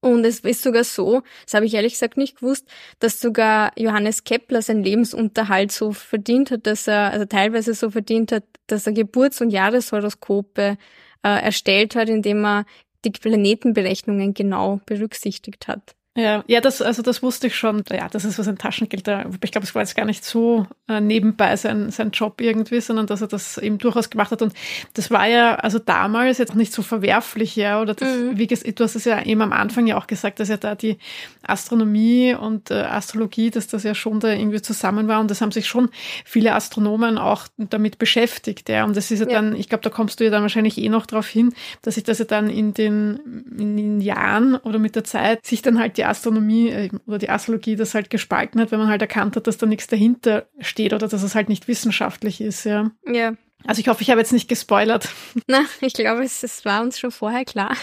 [0.00, 2.66] Und es ist sogar so, das habe ich ehrlich gesagt nicht gewusst,
[3.00, 8.32] dass sogar Johannes Kepler seinen Lebensunterhalt so verdient hat, dass er, also teilweise so verdient
[8.32, 10.78] hat, dass er Geburts- und Jahreshoroskope
[11.22, 12.64] äh, erstellt hat, indem er
[13.04, 15.94] die Planetenberechnungen genau berücksichtigt hat.
[16.16, 17.84] Ja, ja, das, also das wusste ich schon.
[17.88, 19.06] Ja, das ist was ein Taschengeld.
[19.06, 23.06] Ich glaube, es war jetzt gar nicht so äh, nebenbei sein, sein Job irgendwie, sondern
[23.06, 24.42] dass er das eben durchaus gemacht hat.
[24.42, 24.52] Und
[24.94, 28.38] das war ja, also damals jetzt nicht so verwerflich, ja, oder das, mhm.
[28.38, 30.98] wie du hast es ja eben am Anfang ja auch gesagt, dass ja da die
[31.46, 35.20] Astronomie und äh, Astrologie, dass das ja schon da irgendwie zusammen war.
[35.20, 35.90] Und das haben sich schon
[36.24, 38.84] viele Astronomen auch damit beschäftigt, ja.
[38.84, 39.34] Und das ist ja, ja.
[39.34, 42.02] dann, ich glaube, da kommst du ja dann wahrscheinlich eh noch drauf hin, dass sich
[42.02, 45.99] das ja dann in den, in den Jahren oder mit der Zeit sich dann halt
[46.00, 49.46] die Astronomie äh, oder die Astrologie das halt gespalten hat, wenn man halt erkannt hat,
[49.46, 52.90] dass da nichts dahinter steht oder dass es halt nicht wissenschaftlich ist, ja.
[53.06, 53.34] Ja.
[53.66, 55.10] Also ich hoffe, ich habe jetzt nicht gespoilert.
[55.46, 57.76] Na, ich glaube, es, es war uns schon vorher klar.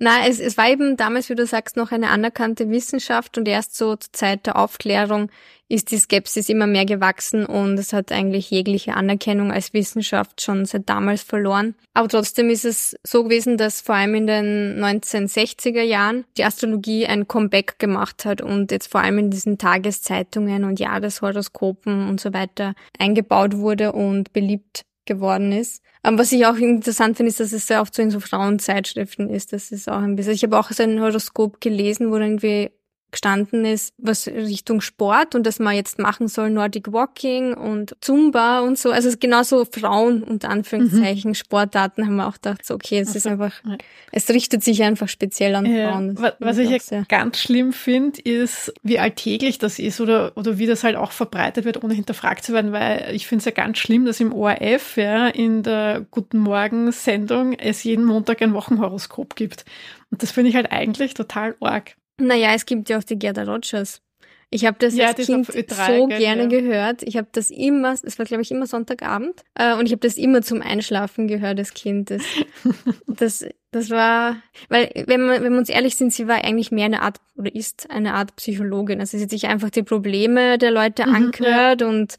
[0.00, 3.76] Na, es, es war eben damals, wie du sagst, noch eine anerkannte Wissenschaft und erst
[3.76, 5.28] so zur Zeit der Aufklärung
[5.68, 10.64] ist die Skepsis immer mehr gewachsen und es hat eigentlich jegliche Anerkennung als Wissenschaft schon
[10.64, 11.74] seit damals verloren.
[11.94, 17.06] Aber trotzdem ist es so gewesen, dass vor allem in den 1960er Jahren die Astrologie
[17.06, 22.32] ein Comeback gemacht hat und jetzt vor allem in diesen Tageszeitungen und Jahreshoroskopen und so
[22.32, 25.82] weiter eingebaut wurde und beliebt geworden ist.
[26.06, 29.28] Um, was ich auch interessant finde, ist, dass es sehr oft so in so Frauenzeitschriften
[29.28, 29.52] ist.
[29.52, 30.34] Das ist auch ein bisschen.
[30.34, 32.70] Ich habe auch so ein Horoskop gelesen, wo irgendwie
[33.10, 38.60] gestanden ist, was Richtung Sport und dass man jetzt machen soll Nordic Walking und Zumba
[38.60, 38.90] und so.
[38.90, 41.34] Also genauso Frauen unter Anführungszeichen mhm.
[41.34, 43.78] Sportarten haben wir auch gedacht, so, okay, es also, ist einfach, ja.
[44.12, 45.90] es richtet sich einfach speziell an ja.
[45.90, 46.14] Frauen.
[46.16, 50.66] Das was ich ja ganz schlimm finde, ist, wie alltäglich das ist oder, oder wie
[50.66, 53.78] das halt auch verbreitet wird, ohne hinterfragt zu werden, weil ich finde es ja ganz
[53.78, 59.34] schlimm, dass im ORF ja, in der Guten Morgen Sendung es jeden Montag ein Wochenhoroskop
[59.34, 59.64] gibt.
[60.10, 61.96] Und das finde ich halt eigentlich total arg.
[62.20, 64.00] Naja, es gibt ja auch die Gerda Rogers.
[64.50, 66.48] Ich habe das ja, als Kind so gerne ja.
[66.48, 67.02] gehört.
[67.02, 70.16] Ich habe das immer, es war glaube ich immer Sonntagabend, äh, und ich habe das
[70.16, 72.10] immer zum Einschlafen gehört als Kind.
[72.10, 72.22] Das,
[73.06, 74.36] das, das war,
[74.70, 77.54] weil wenn man, wenn wir uns ehrlich sind, sie war eigentlich mehr eine Art oder
[77.54, 79.00] ist eine Art Psychologin.
[79.00, 81.86] Also sie hat sich einfach die Probleme der Leute mhm, angehört ja.
[81.86, 82.16] und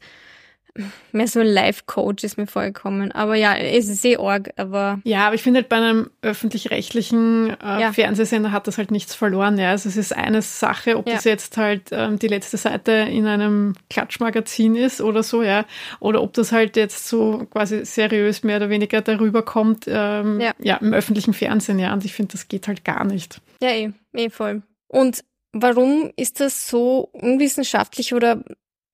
[1.12, 3.12] mehr so ein Life-Coach ist mir vollkommen.
[3.12, 5.00] Aber ja, es ist eh arg, aber.
[5.04, 7.92] Ja, aber ich finde halt bei einem öffentlich-rechtlichen äh, ja.
[7.92, 9.58] Fernsehsender hat das halt nichts verloren.
[9.58, 11.14] Ja, also es ist eine Sache, ob ja.
[11.14, 15.64] das jetzt halt ähm, die letzte Seite in einem Klatschmagazin ist oder so, ja,
[15.98, 20.52] oder ob das halt jetzt so quasi seriös mehr oder weniger darüber kommt, ähm, ja.
[20.58, 21.92] ja, im öffentlichen Fernsehen, ja.
[21.92, 23.40] Und ich finde, das geht halt gar nicht.
[23.62, 24.62] Ja, eh, eh voll.
[24.88, 28.44] Und Warum ist das so unwissenschaftlich oder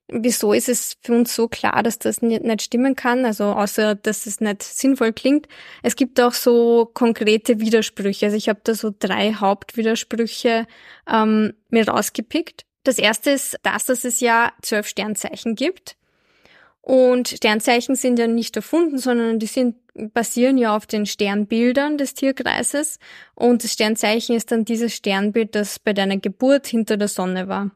[0.09, 4.27] wieso ist es für uns so klar, dass das nicht, stimmen kann, also außer dass
[4.27, 5.49] es nicht sinnvoll klingt.
[5.83, 8.27] Es gibt auch so konkrete Widersprüche.
[8.27, 10.67] Also ich habe da so drei Hauptwidersprüche
[11.11, 12.65] ähm, mir rausgepickt.
[12.85, 15.97] Das erste ist das, dass es ja zwölf Sternzeichen gibt.
[16.87, 19.75] Und Sternzeichen sind ja nicht erfunden, sondern die sind,
[20.15, 23.01] basieren ja auf den Sternbildern des Tierkreises.
[23.35, 27.73] Und das Sternzeichen ist dann dieses Sternbild, das bei deiner Geburt hinter der Sonne war.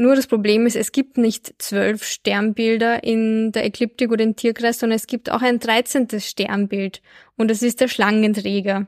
[0.00, 4.78] Nur das Problem ist, es gibt nicht zwölf Sternbilder in der Ekliptik oder im Tierkreis,
[4.78, 7.02] sondern es gibt auch ein dreizehntes Sternbild
[7.36, 8.86] und das ist der Schlangenträger.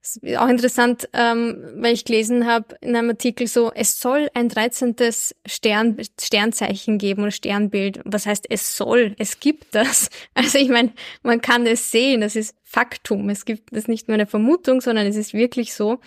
[0.00, 4.30] Das ist auch interessant, ähm, weil ich gelesen habe in einem Artikel so, es soll
[4.32, 8.00] ein dreizehntes Stern, Sternzeichen geben oder Sternbild.
[8.06, 9.14] Was heißt es soll?
[9.18, 10.08] Es gibt das.
[10.34, 13.28] Also ich meine, man kann es sehen, das ist Faktum.
[13.28, 16.00] Es gibt das nicht nur eine Vermutung, sondern es ist wirklich so.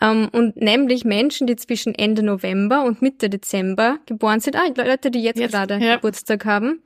[0.00, 5.10] Ähm, und nämlich Menschen, die zwischen Ende November und Mitte Dezember geboren sind, ah, Leute,
[5.10, 5.96] die jetzt, jetzt gerade ja.
[5.96, 6.82] Geburtstag haben,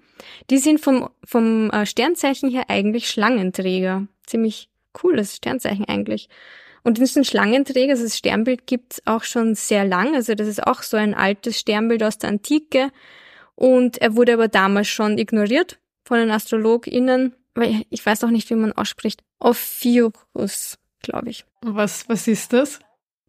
[0.51, 4.07] die sind vom, vom äh, Sternzeichen her eigentlich Schlangenträger.
[4.27, 6.29] Ziemlich cooles Sternzeichen eigentlich.
[6.83, 10.15] Und diesen Schlangenträger, also das Sternbild gibt's auch schon sehr lang.
[10.15, 12.91] Also das ist auch so ein altes Sternbild aus der Antike.
[13.57, 17.35] Und er wurde aber damals schon ignoriert von den AstrologInnen.
[17.55, 19.23] Weil ich weiß auch nicht, wie man ausspricht.
[19.41, 21.45] Ophiuchus, glaube ich.
[21.63, 22.79] Was, was ist das?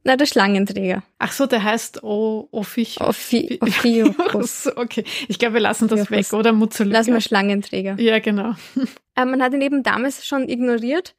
[0.07, 1.03] Na, der Schlangenträger.
[1.19, 3.01] Ach so, der heißt o Ophich.
[3.01, 4.67] Ophi Ophiuchus.
[4.77, 6.31] okay, ich glaube, wir lassen das Ophiuchus.
[6.31, 6.53] weg, oder?
[6.53, 6.99] Muzzolika.
[6.99, 7.99] Lassen wir Schlangenträger.
[7.99, 8.55] Ja, genau.
[9.19, 11.15] Äh, man hat ihn eben damals schon ignoriert.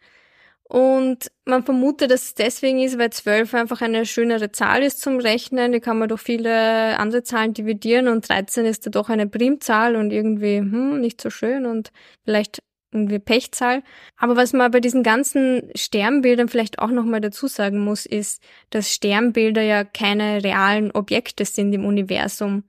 [0.63, 5.19] Und man vermutet, dass es deswegen ist, weil 12 einfach eine schönere Zahl ist zum
[5.19, 5.73] Rechnen.
[5.73, 9.97] Die kann man durch viele andere Zahlen dividieren und 13 ist da doch eine Primzahl
[9.97, 11.91] und irgendwie hm, nicht so schön und
[12.25, 13.83] vielleicht irgendwie Pechzahl.
[14.17, 18.93] Aber was man bei diesen ganzen Sternbildern vielleicht auch nochmal dazu sagen muss, ist, dass
[18.93, 22.65] Sternbilder ja keine realen Objekte sind im Universum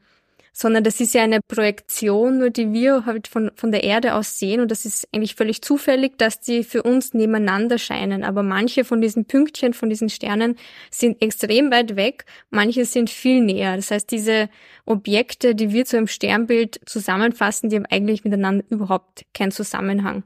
[0.61, 4.39] sondern das ist ja eine Projektion, nur die wir halt von, von der Erde aus
[4.39, 8.25] sehen und das ist eigentlich völlig zufällig, dass die für uns nebeneinander scheinen.
[8.25, 10.57] Aber manche von diesen Pünktchen, von diesen Sternen
[10.91, 13.77] sind extrem weit weg, manche sind viel näher.
[13.77, 14.49] Das heißt, diese
[14.85, 20.23] Objekte, die wir zu einem Sternbild zusammenfassen, die haben eigentlich miteinander überhaupt keinen Zusammenhang.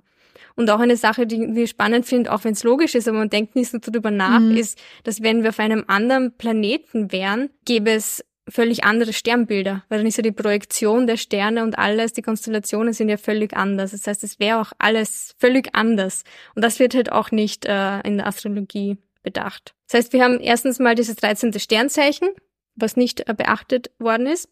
[0.56, 3.30] Und auch eine Sache, die ich spannend finde, auch wenn es logisch ist, aber man
[3.30, 4.58] denkt nicht so darüber nach, mhm.
[4.58, 10.00] ist, dass wenn wir auf einem anderen Planeten wären, gäbe es völlig andere Sternbilder, weil
[10.00, 13.92] dann ist ja die Projektion der Sterne und alles, die Konstellationen sind ja völlig anders.
[13.92, 16.24] Das heißt, es wäre auch alles völlig anders.
[16.56, 19.74] Und das wird halt auch nicht äh, in der Astrologie bedacht.
[19.88, 21.58] Das heißt, wir haben erstens mal dieses 13.
[21.60, 22.30] Sternzeichen,
[22.76, 24.50] was nicht äh, beachtet worden ist.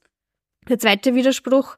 [0.70, 1.76] Der zweite Widerspruch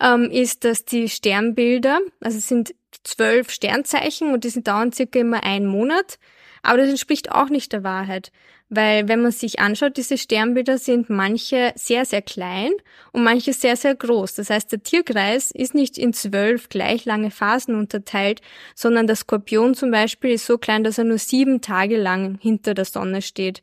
[0.00, 5.20] ähm, ist, dass die Sternbilder, also es sind zwölf Sternzeichen und die sind dauern circa
[5.20, 6.18] immer einen Monat,
[6.62, 8.32] aber das entspricht auch nicht der Wahrheit.
[8.68, 12.72] Weil wenn man sich anschaut, diese Sternbilder sind manche sehr, sehr klein
[13.12, 14.34] und manche sehr, sehr groß.
[14.34, 18.40] Das heißt, der Tierkreis ist nicht in zwölf gleich lange Phasen unterteilt,
[18.74, 22.74] sondern der Skorpion zum Beispiel ist so klein, dass er nur sieben Tage lang hinter
[22.74, 23.62] der Sonne steht.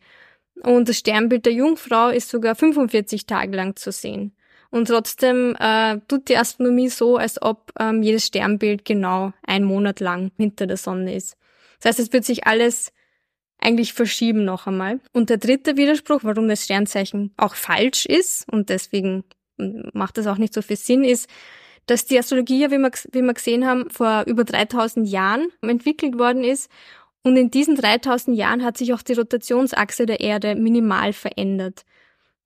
[0.62, 4.34] Und das Sternbild der Jungfrau ist sogar 45 Tage lang zu sehen.
[4.70, 10.00] Und trotzdem äh, tut die Astronomie so, als ob ähm, jedes Sternbild genau ein Monat
[10.00, 11.36] lang hinter der Sonne ist.
[11.80, 12.94] Das heißt, es wird sich alles
[13.64, 15.00] eigentlich verschieben noch einmal.
[15.14, 19.24] Und der dritte Widerspruch, warum das Sternzeichen auch falsch ist und deswegen
[19.58, 21.30] macht das auch nicht so viel Sinn, ist,
[21.86, 26.18] dass die Astrologie ja, wie wir, wie wir gesehen haben, vor über 3000 Jahren entwickelt
[26.18, 26.70] worden ist.
[27.24, 31.86] Und in diesen 3000 Jahren hat sich auch die Rotationsachse der Erde minimal verändert.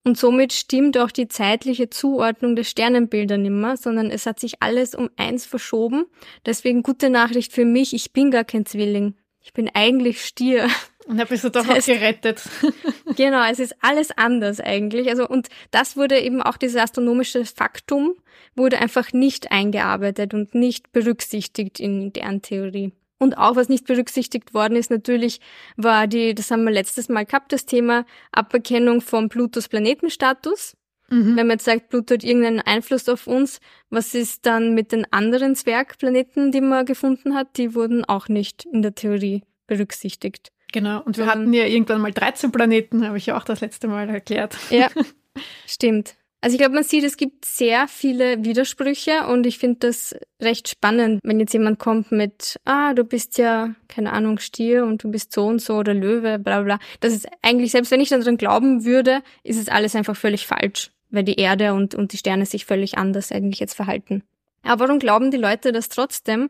[0.03, 4.95] Und somit stimmt auch die zeitliche Zuordnung der Sternenbilder nimmer, sondern es hat sich alles
[4.95, 6.05] um eins verschoben.
[6.45, 9.15] Deswegen gute Nachricht für mich, ich bin gar kein Zwilling.
[9.41, 10.67] Ich bin eigentlich Stier.
[11.07, 12.41] Und da bist du doch das heißt, gerettet.
[13.15, 15.09] genau, es ist alles anders eigentlich.
[15.09, 18.15] Also, und das wurde eben auch dieses astronomische Faktum
[18.55, 22.91] wurde einfach nicht eingearbeitet und nicht berücksichtigt in deren Theorie.
[23.19, 25.39] Und auch was nicht berücksichtigt worden ist, natürlich
[25.75, 30.75] war die, das haben wir letztes Mal gehabt, das Thema Aberkennung von Plutos Planetenstatus.
[31.09, 31.35] Mhm.
[31.35, 35.11] Wenn man jetzt sagt, Pluto hat irgendeinen Einfluss auf uns, was ist dann mit den
[35.11, 37.57] anderen Zwergplaneten, die man gefunden hat?
[37.57, 40.51] Die wurden auch nicht in der Theorie berücksichtigt.
[40.77, 43.61] Genau, und wir um, hatten ja irgendwann mal 13 Planeten, habe ich ja auch das
[43.61, 44.55] letzte Mal erklärt.
[44.69, 44.89] Ja,
[45.65, 46.15] stimmt.
[46.39, 50.67] Also ich glaube, man sieht, es gibt sehr viele Widersprüche und ich finde das recht
[50.67, 55.09] spannend, wenn jetzt jemand kommt mit, ah, du bist ja, keine Ahnung, Stier und du
[55.09, 56.77] bist so und so oder Löwe, bla bla.
[56.99, 60.91] Das ist eigentlich, selbst wenn ich daran glauben würde, ist es alles einfach völlig falsch
[61.09, 64.23] weil die Erde und, und die Sterne sich völlig anders eigentlich jetzt verhalten.
[64.63, 66.49] Aber warum glauben die Leute das trotzdem?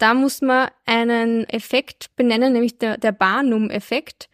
[0.00, 4.30] Da muss man einen Effekt benennen, nämlich der, der Barnum-Effekt.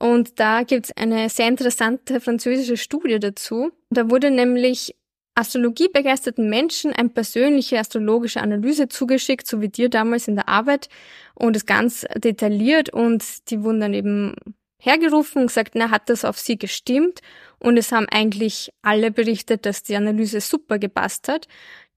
[0.00, 3.70] Und da gibt's eine sehr interessante französische Studie dazu.
[3.90, 4.96] Da wurde nämlich
[5.36, 10.88] astrologiebegeisterten Menschen eine persönliche astrologische Analyse zugeschickt, so wie dir damals in der Arbeit,
[11.36, 14.34] und es ganz detailliert und die wurden dann eben
[14.80, 17.20] hergerufen und gesagt, na, hat das auf sie gestimmt?
[17.58, 21.46] Und es haben eigentlich alle berichtet, dass die Analyse super gepasst hat.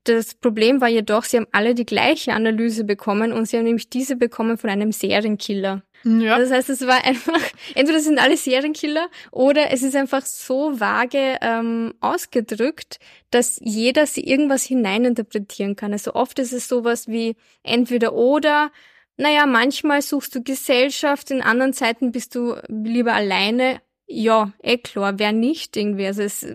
[0.07, 3.89] Das Problem war jedoch, sie haben alle die gleiche Analyse bekommen und sie haben nämlich
[3.89, 5.83] diese bekommen von einem Serienkiller.
[6.05, 6.39] Ja.
[6.39, 7.41] Das heißt, es war einfach,
[7.75, 12.99] entweder sind alle Serienkiller oder es ist einfach so vage ähm, ausgedrückt,
[13.31, 15.91] dass jeder sie irgendwas hineininterpretieren kann.
[15.91, 18.71] Also oft ist es sowas wie entweder oder,
[19.17, 23.81] naja, manchmal suchst du Gesellschaft, in anderen Zeiten bist du lieber alleine.
[24.05, 26.05] Ja, eh klar, wer nicht irgendwie.
[26.05, 26.47] Also es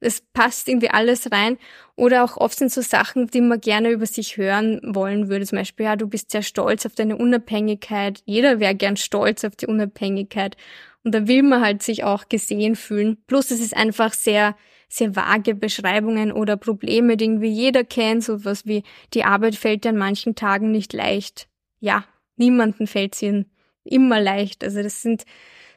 [0.00, 1.58] es passt irgendwie alles rein.
[1.94, 5.46] Oder auch oft sind so Sachen, die man gerne über sich hören wollen würde.
[5.46, 8.22] Zum Beispiel, ja, du bist sehr stolz auf deine Unabhängigkeit.
[8.24, 10.56] Jeder wäre gern stolz auf die Unabhängigkeit.
[11.04, 13.18] Und da will man halt sich auch gesehen fühlen.
[13.26, 14.56] Plus es ist einfach sehr,
[14.88, 18.24] sehr vage Beschreibungen oder Probleme, die irgendwie jeder kennt.
[18.24, 18.82] So was wie,
[19.12, 21.48] die Arbeit fällt dir an manchen Tagen nicht leicht.
[21.80, 22.04] Ja,
[22.36, 23.44] niemanden fällt sie
[23.84, 24.64] immer leicht.
[24.64, 25.24] Also das sind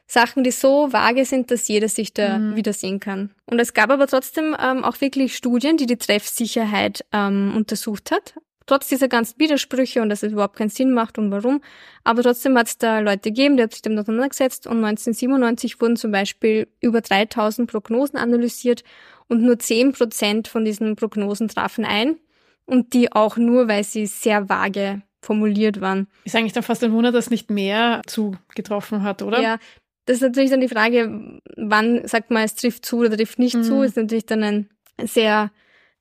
[0.06, 2.56] Sachen, die so vage sind, dass jeder sich da mhm.
[2.56, 3.30] wiedersehen kann.
[3.46, 8.34] Und es gab aber trotzdem ähm, auch wirklich Studien, die die Treffsicherheit ähm, untersucht hat.
[8.66, 11.60] Trotz dieser ganzen Widersprüche und dass es überhaupt keinen Sinn macht und warum.
[12.02, 15.96] Aber trotzdem hat es da Leute gegeben, die haben sich damit auseinandergesetzt und 1997 wurden
[15.96, 18.82] zum Beispiel über 3000 Prognosen analysiert
[19.28, 22.16] und nur 10 Prozent von diesen Prognosen trafen ein
[22.64, 26.06] und die auch nur, weil sie sehr vage formuliert waren.
[26.24, 29.40] Ist eigentlich dann fast ein Wunder, dass nicht mehr zugetroffen hat, oder?
[29.40, 29.58] Ja,
[30.06, 33.56] das ist natürlich dann die Frage, wann sagt man, es trifft zu oder trifft nicht
[33.56, 33.62] mhm.
[33.62, 34.68] zu, ist natürlich dann ein
[35.02, 35.50] sehr,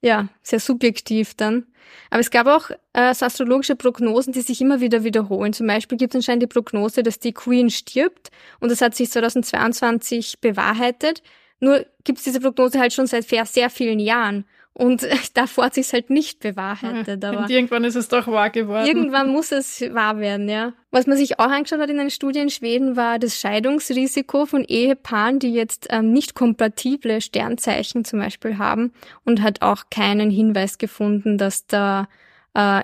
[0.02, 1.66] ja, sehr subjektiv dann.
[2.10, 5.54] Aber es gab auch äh, so astrologische Prognosen, die sich immer wieder wiederholen.
[5.54, 9.10] Zum Beispiel gibt es anscheinend die Prognose, dass die Queen stirbt und das hat sich
[9.12, 11.24] 2022 bewahrheitet.
[11.60, 14.46] Nur gibt es diese Prognose halt schon seit sehr vielen Jahren.
[14.74, 17.24] Und davor hat sich halt nicht bewahrheitet.
[17.24, 18.88] Aber und irgendwann ist es doch wahr geworden.
[18.88, 20.74] Irgendwann muss es wahr werden, ja.
[20.92, 24.64] Was man sich auch angeschaut hat in einer Studie in Schweden war das Scheidungsrisiko von
[24.64, 28.94] Ehepaaren, die jetzt ähm, nicht kompatible Sternzeichen zum Beispiel haben
[29.26, 32.08] und hat auch keinen Hinweis gefunden, dass da
[32.54, 32.82] äh,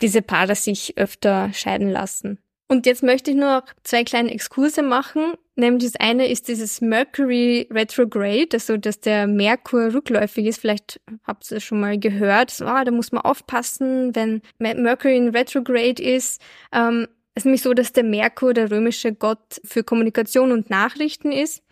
[0.00, 2.38] diese Paare sich öfter scheiden lassen.
[2.68, 5.34] Und jetzt möchte ich noch zwei kleine Exkurse machen.
[5.54, 10.60] Nämlich das eine ist dieses Mercury Retrograde, also dass der Merkur rückläufig ist.
[10.60, 12.50] Vielleicht habt ihr es schon mal gehört.
[12.50, 16.42] So, ah, da muss man aufpassen, wenn Mercury in Retrograde ist.
[16.72, 21.32] Ähm, es ist nämlich so, dass der Merkur der römische Gott für Kommunikation und Nachrichten
[21.32, 21.62] ist.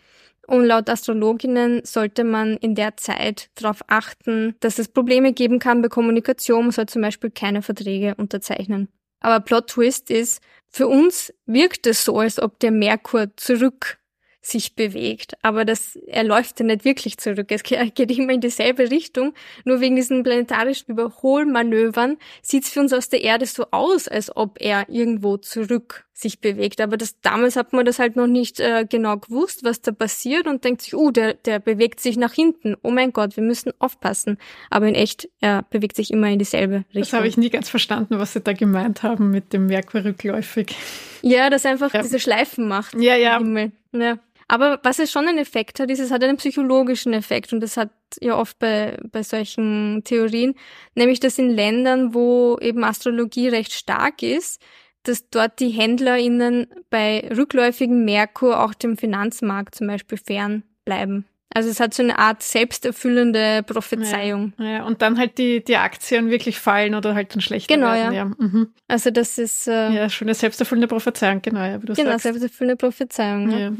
[0.47, 5.81] Und laut Astrologinnen sollte man in der Zeit darauf achten, dass es Probleme geben kann
[5.81, 6.65] bei Kommunikation.
[6.65, 8.89] Man soll zum Beispiel keine Verträge unterzeichnen.
[9.25, 13.97] Aber Plot Twist ist, für uns wirkt es so, als ob der Merkur zurück
[14.45, 15.33] sich bewegt.
[15.41, 17.47] Aber das, er läuft ja nicht wirklich zurück.
[17.49, 19.33] Es geht immer in dieselbe Richtung.
[19.63, 24.35] Nur wegen diesen planetarischen Überholmanövern sieht es für uns aus der Erde so aus, als
[24.35, 26.79] ob er irgendwo zurück sich bewegt.
[26.79, 30.47] Aber das, damals hat man das halt noch nicht äh, genau gewusst, was da passiert
[30.47, 32.75] und denkt sich, oh, uh, der, der bewegt sich nach hinten.
[32.83, 34.37] Oh mein Gott, wir müssen aufpassen.
[34.69, 37.01] Aber in echt, er bewegt sich immer in dieselbe Richtung.
[37.01, 40.75] Das habe ich nie ganz verstanden, was sie da gemeint haben mit dem Merkur rückläufig.
[41.21, 42.01] Ja, das einfach ja.
[42.01, 42.93] diese Schleifen macht.
[42.93, 43.39] Ja, ja.
[43.39, 43.71] Himmel.
[43.91, 44.19] Ja.
[44.47, 47.77] Aber was es schon einen Effekt hat, ist, es hat einen psychologischen Effekt und das
[47.77, 47.89] hat
[48.21, 50.53] ja oft bei, bei solchen Theorien,
[50.93, 54.61] nämlich dass in Ländern, wo eben Astrologie recht stark ist,
[55.03, 61.25] dass dort die HändlerInnen bei rückläufigem Merkur auch dem Finanzmarkt zum Beispiel fern bleiben.
[61.53, 64.51] Also es hat so eine Art selbsterfüllende Prophezeiung.
[64.57, 67.93] Ja, ja, und dann halt die, die Aktien wirklich fallen oder halt dann schlechter genau,
[67.93, 68.13] werden.
[68.13, 68.25] Ja.
[68.25, 68.31] ja.
[68.37, 68.73] Mhm.
[68.89, 69.65] Also das ist...
[69.67, 72.23] Äh, ja, schon eine selbsterfüllende Prophezeiung, genau, ja, wie du genau, sagst.
[72.23, 73.51] selbsterfüllende Prophezeiung.
[73.51, 73.71] Ja.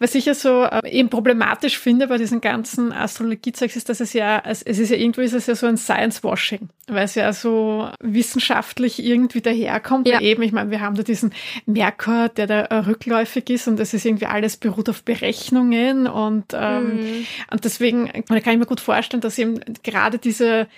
[0.00, 4.12] Was ich ja so äh, eben problematisch finde bei diesen ganzen Astrologiezeugs ist, dass es
[4.12, 7.32] ja, es, es ist ja irgendwie ist es ja so ein Science-Washing, weil es ja
[7.32, 10.08] so wissenschaftlich irgendwie daherkommt.
[10.08, 10.20] Ja.
[10.20, 11.32] Eben, ich meine, wir haben da diesen
[11.64, 16.46] Merkur, der da äh, rückläufig ist und das ist irgendwie alles beruht auf Berechnungen und
[16.54, 17.26] ähm, mhm Mhm.
[17.50, 20.68] Und deswegen kann ich mir gut vorstellen, dass eben gerade diese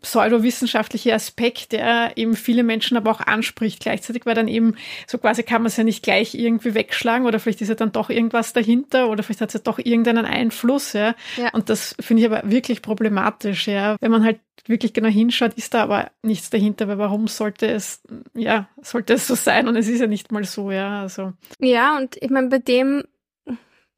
[0.00, 4.74] pseudowissenschaftliche Aspekt, der eben viele Menschen aber auch anspricht gleichzeitig, weil dann eben
[5.06, 7.92] so quasi kann man es ja nicht gleich irgendwie wegschlagen oder vielleicht ist ja dann
[7.92, 11.14] doch irgendwas dahinter oder vielleicht hat es ja doch irgendeinen Einfluss, ja.
[11.36, 11.50] ja.
[11.52, 13.96] Und das finde ich aber wirklich problematisch, ja.
[14.00, 18.02] Wenn man halt wirklich genau hinschaut, ist da aber nichts dahinter, weil warum sollte es,
[18.34, 21.34] ja, sollte es so sein und es ist ja nicht mal so, ja, also.
[21.60, 23.04] Ja, und ich meine, bei dem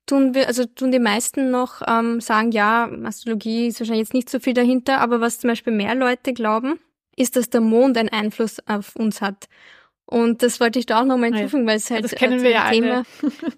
[0.06, 4.30] tun wir, also tun die meisten noch ähm, sagen, ja, Astrologie ist wahrscheinlich jetzt nicht
[4.30, 6.78] so viel dahinter, aber was zum Beispiel mehr Leute glauben,
[7.16, 9.48] ist, dass der Mond einen Einfluss auf uns hat.
[10.08, 12.70] Und das wollte ich da auch nochmal hinzufügen, weil es halt das kennen wir ja
[12.70, 13.02] Thema,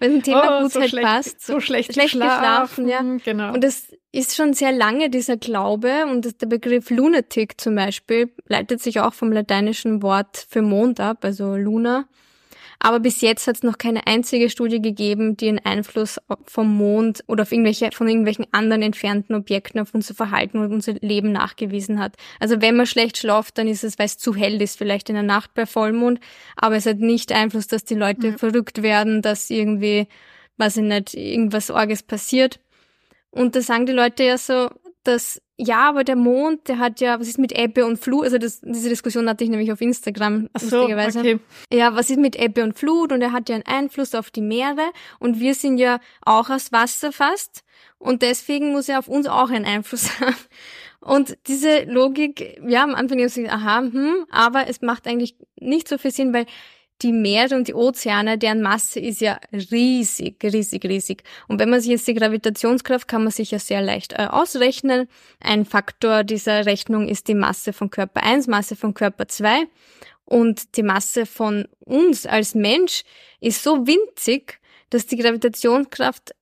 [0.00, 1.46] weil ein Thema oh, gut so halt schlecht, passt.
[1.46, 3.18] So schlecht, schlecht geschlafen, geschlafen, ja.
[3.22, 3.52] Genau.
[3.52, 8.80] Und das ist schon sehr lange dieser Glaube und der Begriff Lunatic zum Beispiel leitet
[8.80, 12.08] sich auch vom lateinischen Wort für Mond ab, also Luna.
[12.80, 17.24] Aber bis jetzt hat es noch keine einzige Studie gegeben, die einen Einfluss vom Mond
[17.26, 21.98] oder auf irgendwelche, von irgendwelchen anderen entfernten Objekten auf unser Verhalten und unser Leben nachgewiesen
[21.98, 22.14] hat.
[22.38, 25.16] Also wenn man schlecht schlaft, dann ist es, weil es zu hell ist, vielleicht in
[25.16, 26.20] der Nacht bei Vollmond.
[26.56, 28.38] Aber es hat nicht Einfluss, dass die Leute ja.
[28.38, 30.06] verrückt werden, dass irgendwie,
[30.56, 32.60] weiß ich nicht, irgendwas Orges passiert.
[33.30, 34.70] Und da sagen die Leute ja so,
[35.02, 38.24] dass ja, aber der Mond, der hat ja, was ist mit Ebbe und Flut?
[38.24, 41.18] Also das, diese Diskussion hatte ich nämlich auf Instagram, Ach so, lustigerweise.
[41.18, 41.40] Okay.
[41.72, 43.10] Ja, was ist mit Ebbe und Flut?
[43.10, 46.70] Und er hat ja einen Einfluss auf die Meere und wir sind ja auch aus
[46.70, 47.64] Wasser fast
[47.98, 50.36] und deswegen muss er auf uns auch einen Einfluss haben.
[51.00, 55.36] Und diese Logik, ja, am Anfang habe ich gesagt, aha, hm, aber es macht eigentlich
[55.58, 56.46] nicht so viel Sinn, weil
[57.02, 61.22] die Meere und die Ozeane, deren Masse ist ja riesig, riesig, riesig.
[61.46, 65.08] Und wenn man sich jetzt die Gravitationskraft, kann man sich ja sehr leicht äh, ausrechnen.
[65.40, 69.66] Ein Faktor dieser Rechnung ist die Masse von Körper 1, Masse von Körper 2.
[70.24, 73.04] Und die Masse von uns als Mensch
[73.40, 74.58] ist so winzig,
[74.90, 76.34] dass die Gravitationskraft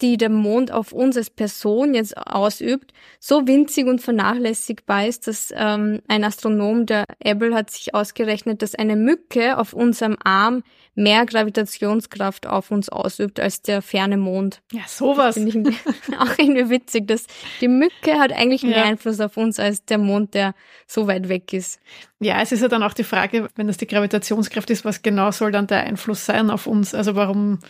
[0.00, 5.52] die der Mond auf uns als Person jetzt ausübt, so winzig und vernachlässigbar ist, dass
[5.54, 10.62] ähm, ein Astronom, der Abel, hat sich ausgerechnet, dass eine Mücke auf unserem Arm
[10.94, 14.60] mehr Gravitationskraft auf uns ausübt als der ferne Mond.
[14.72, 15.34] Ja, sowas.
[15.34, 15.76] Finde ich
[16.18, 17.26] auch irgendwie witzig, dass
[17.60, 18.84] die Mücke hat eigentlich mehr ja.
[18.84, 20.54] Einfluss auf uns als der Mond, der
[20.86, 21.80] so weit weg ist.
[22.18, 25.30] Ja, es ist ja dann auch die Frage, wenn das die Gravitationskraft ist, was genau
[25.30, 26.94] soll dann der Einfluss sein auf uns?
[26.94, 27.60] Also warum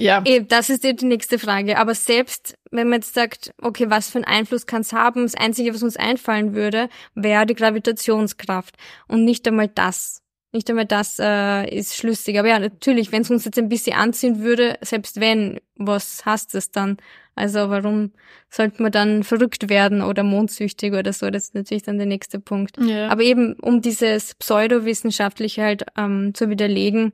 [0.00, 0.20] ja.
[0.48, 1.78] Das ist die nächste Frage.
[1.78, 5.34] Aber selbst wenn man jetzt sagt, okay, was für einen Einfluss kann es haben, das
[5.34, 8.76] Einzige, was uns einfallen würde, wäre die Gravitationskraft.
[9.08, 10.22] Und nicht einmal das.
[10.52, 12.38] Nicht einmal das äh, ist schlüssig.
[12.38, 16.54] Aber ja, natürlich, wenn es uns jetzt ein bisschen anziehen würde, selbst wenn, was heißt
[16.54, 16.96] das dann?
[17.36, 18.12] Also warum
[18.50, 21.30] sollte man dann verrückt werden oder mondsüchtig oder so?
[21.30, 22.76] Das ist natürlich dann der nächste Punkt.
[22.78, 23.08] Ja.
[23.08, 27.12] Aber eben, um dieses Pseudowissenschaftliche halt ähm, zu widerlegen,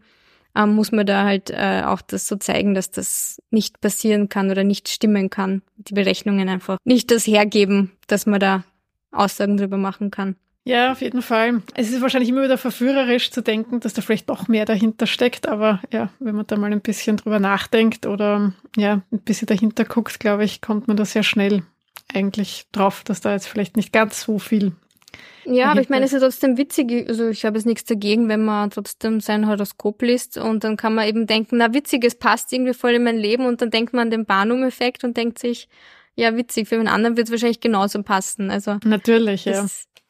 [0.57, 4.51] ähm, muss man da halt äh, auch das so zeigen, dass das nicht passieren kann
[4.51, 5.63] oder nicht stimmen kann.
[5.77, 8.65] Die Berechnungen einfach nicht das hergeben, dass man da
[9.13, 10.37] Aussagen drüber machen kann.
[10.65, 11.63] Ja, auf jeden Fall.
[11.75, 15.47] Es ist wahrscheinlich immer wieder verführerisch zu denken, dass da vielleicht doch mehr dahinter steckt,
[15.47, 19.85] aber ja, wenn man da mal ein bisschen drüber nachdenkt oder ja, ein bisschen dahinter
[19.85, 21.63] guckt, glaube ich, kommt man da sehr schnell
[22.13, 24.73] eigentlich drauf, dass da jetzt vielleicht nicht ganz so viel
[25.45, 27.09] ja, aber ich meine, es ist ja trotzdem witzig.
[27.09, 30.95] Also ich habe jetzt nichts dagegen, wenn man trotzdem sein Horoskop liest und dann kann
[30.95, 33.93] man eben denken, na witzig, es passt irgendwie voll in mein Leben und dann denkt
[33.93, 35.69] man an den Barnum-Effekt und denkt sich,
[36.17, 38.51] ja witzig, für einen anderen wird es wahrscheinlich genauso passen.
[38.51, 39.67] Also natürlich, ja.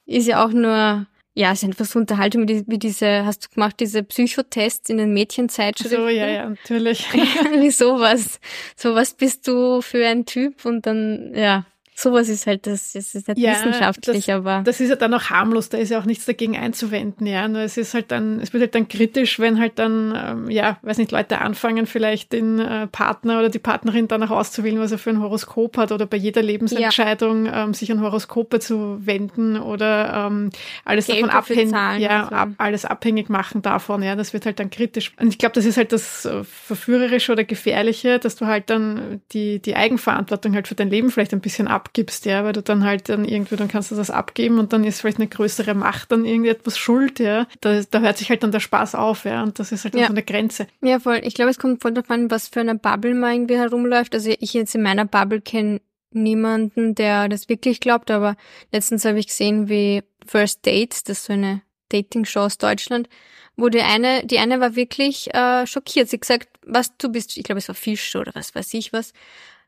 [0.06, 1.06] Ist ja auch nur
[1.38, 4.96] ja, es ist einfach so Unterhaltung wie, wie diese, hast du gemacht, diese Psychotests in
[4.96, 5.98] den Mädchenzeitschriften?
[5.98, 7.12] So, ja, ja, natürlich.
[7.12, 8.40] wie sowas.
[8.74, 11.66] Sowas bist du für ein Typ und dann, ja,
[11.98, 14.60] sowas ist halt, das, das ist nicht ja, wissenschaftlich, das, aber.
[14.64, 17.48] Das ist ja dann auch harmlos, da ist ja auch nichts dagegen einzuwenden, ja.
[17.48, 20.76] Nur es ist halt dann, es wird halt dann kritisch, wenn halt dann, ähm, ja,
[20.82, 24.98] weiß nicht, Leute anfangen, vielleicht den äh, Partner oder die Partnerin danach auszuwählen, was er
[24.98, 27.64] für ein Horoskop hat oder bei jeder Lebensentscheidung ja.
[27.64, 30.50] ähm, sich an Horoskope zu wenden oder ähm,
[30.84, 34.16] alles Geld davon abhängig, ja, ab, alles abhängig machen davon, ja.
[34.16, 35.12] Das wird halt dann kritisch.
[35.18, 39.22] Und ich glaube, das ist halt das äh, Verführerische oder Gefährliche, dass du halt dann
[39.32, 42.62] die, die Eigenverantwortung halt für dein Leben vielleicht ein bisschen ab abgibst, ja, weil du
[42.62, 45.74] dann halt dann irgendwie, dann kannst du das abgeben und dann ist vielleicht eine größere
[45.74, 47.46] Macht dann irgendetwas schuld, ja.
[47.60, 50.00] Da, da hört sich halt dann der Spaß auf, ja, und das ist halt dann
[50.00, 50.06] ja.
[50.08, 50.66] so eine Grenze.
[50.82, 51.20] Ja, voll.
[51.22, 54.14] Ich glaube, es kommt voll darauf an, was für eine Bubble man irgendwie herumläuft.
[54.14, 55.80] Also ich jetzt in meiner Bubble kenne
[56.10, 58.36] niemanden, der das wirklich glaubt, aber
[58.72, 63.08] letztens habe ich gesehen, wie First Dates, das ist so eine Dating-Show aus Deutschland,
[63.56, 66.08] wo die eine, die eine war wirklich äh, schockiert.
[66.08, 69.12] Sie gesagt, was du bist, ich glaube, es war Fisch oder was weiß ich was.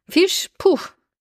[0.08, 0.78] Fisch, puh,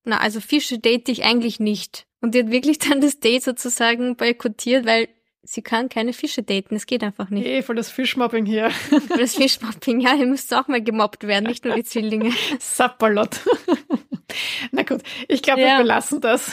[0.07, 2.07] na, also Fische date ich eigentlich nicht.
[2.21, 5.09] Und die hat wirklich dann das Date sozusagen boykottiert, weil
[5.43, 6.75] sie kann keine Fische daten.
[6.75, 7.45] Es geht einfach nicht.
[7.45, 8.69] Eh, voll das Fischmobbing hier.
[9.07, 12.31] Voll das Fischmobbing, ja, ihr müsst auch mal gemobbt werden, nicht nur die Zwillinge.
[12.59, 13.41] Sapperlot.
[14.71, 15.77] Na gut, ich glaube, ja.
[15.77, 16.51] wir belassen das.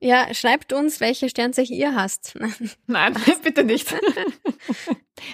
[0.00, 2.38] Ja, schreibt uns, welche Sternzeichen ihr hasst.
[2.86, 3.94] Nein, bitte nicht.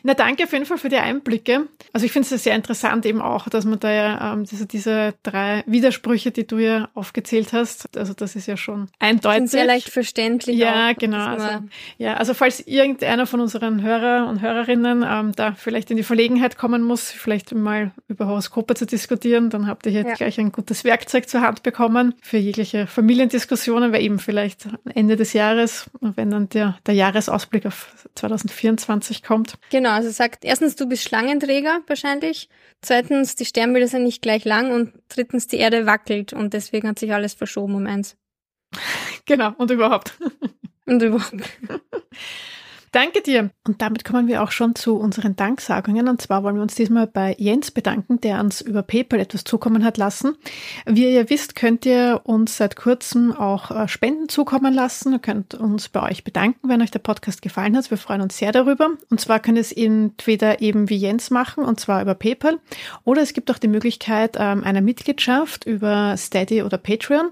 [0.02, 1.68] Na, danke auf jeden Fall für die Einblicke.
[1.92, 5.14] Also ich finde es sehr interessant eben auch, dass man da ja ähm, diese, diese
[5.22, 9.38] drei Widersprüche, die du ja aufgezählt hast, also das ist ja schon eindeutig.
[9.38, 10.56] Sind sehr leicht verständlich.
[10.56, 11.24] Ja, auch, genau.
[11.24, 11.48] Also,
[11.96, 16.58] ja, also falls irgendeiner von unseren Hörer und Hörerinnen ähm, da vielleicht in die Verlegenheit
[16.58, 20.14] kommen muss, vielleicht mal über Horoskope zu diskutieren, dann habt ihr hier ja.
[20.14, 25.32] gleich ein gutes Werkzeug zur Hand bekommen für jegliche Familiendiskussionen, weil eben vielleicht Ende des
[25.32, 29.58] Jahres, wenn dann der, der Jahresausblick auf 2024 kommt.
[29.70, 32.48] Genau, also sagt erstens, du bist Schlangenträger wahrscheinlich.
[32.80, 36.98] Zweitens, die Sternbilder sind nicht gleich lang und drittens, die Erde wackelt und deswegen hat
[36.98, 38.16] sich alles verschoben um eins.
[39.26, 40.18] Genau, und überhaupt.
[40.86, 41.34] Und überhaupt.
[42.92, 43.50] Danke dir.
[43.66, 46.08] Und damit kommen wir auch schon zu unseren Danksagungen.
[46.08, 49.84] Und zwar wollen wir uns diesmal bei Jens bedanken, der uns über PayPal etwas zukommen
[49.84, 50.36] hat lassen.
[50.86, 55.12] Wie ihr wisst, könnt ihr uns seit kurzem auch äh, Spenden zukommen lassen.
[55.12, 57.90] Ihr könnt uns bei euch bedanken, wenn euch der Podcast gefallen hat.
[57.90, 58.90] Wir freuen uns sehr darüber.
[59.10, 62.58] Und zwar könnt ihr es entweder eben wie Jens machen, und zwar über PayPal.
[63.04, 67.30] Oder es gibt auch die Möglichkeit ähm, einer Mitgliedschaft über Steady oder Patreon.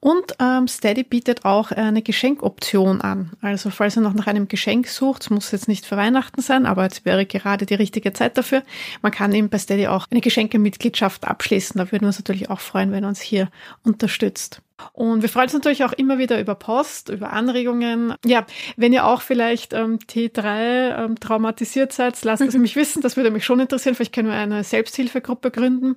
[0.00, 3.32] Und ähm, Steady bietet auch eine Geschenkoption an.
[3.40, 6.66] Also falls ihr noch nach einem Geschenk sucht, es muss jetzt nicht für Weihnachten sein,
[6.66, 8.62] aber jetzt wäre gerade die richtige Zeit dafür.
[9.02, 11.78] Man kann eben bei Steady auch eine Geschenkemitgliedschaft abschließen.
[11.78, 13.48] Da würden wir uns natürlich auch freuen, wenn ihr uns hier
[13.84, 14.62] unterstützt.
[14.92, 18.14] Und wir freuen uns natürlich auch immer wieder über Post, über Anregungen.
[18.24, 18.46] Ja,
[18.76, 23.00] wenn ihr auch vielleicht ähm, T3 ähm, traumatisiert seid, lasst es mich wissen.
[23.00, 23.94] Das würde mich schon interessieren.
[23.94, 25.96] Vielleicht können wir eine Selbsthilfegruppe gründen.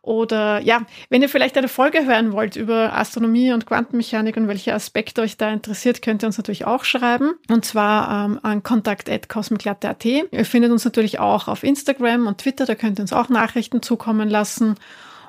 [0.00, 4.72] Oder ja, wenn ihr vielleicht eine Folge hören wollt über Astronomie und Quantenmechanik und welche
[4.72, 7.34] Aspekte euch da interessiert, könnt ihr uns natürlich auch schreiben.
[7.50, 10.04] Und zwar ähm, an kontakt.cosmiclatte.at.
[10.04, 12.64] Ihr findet uns natürlich auch auf Instagram und Twitter.
[12.64, 14.76] Da könnt ihr uns auch Nachrichten zukommen lassen.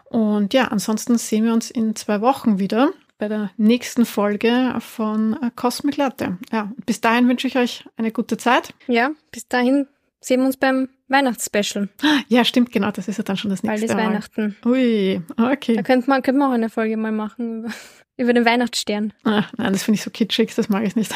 [0.09, 5.33] Und ja, ansonsten sehen wir uns in zwei Wochen wieder bei der nächsten Folge von
[5.41, 6.37] äh, Cosmic Latte.
[6.51, 8.73] Ja, bis dahin wünsche ich euch eine gute Zeit.
[8.87, 9.87] Ja, bis dahin
[10.19, 11.89] sehen wir uns beim Weihnachtsspecial.
[12.27, 14.55] Ja, stimmt, genau, das ist ja dann schon das nächste Bald ist Weihnachten.
[14.65, 15.75] Ui, okay.
[15.75, 17.73] Da könnte man, könnte man auch eine Folge mal machen über,
[18.17, 19.13] über den Weihnachtsstern.
[19.23, 21.13] Ah, nein, das finde ich so kitschig, das mag ich nicht.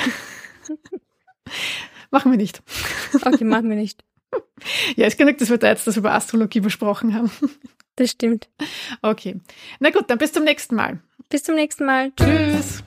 [2.11, 2.61] machen wir nicht.
[3.21, 4.03] Okay, machen wir nicht.
[4.95, 7.32] Ja, ist genug, dass wir da jetzt das über Astrologie besprochen haben.
[7.97, 8.47] Das stimmt.
[9.01, 9.41] Okay.
[9.79, 10.99] Na gut, dann bis zum nächsten Mal.
[11.29, 12.13] Bis zum nächsten Mal.
[12.15, 12.82] Tschüss.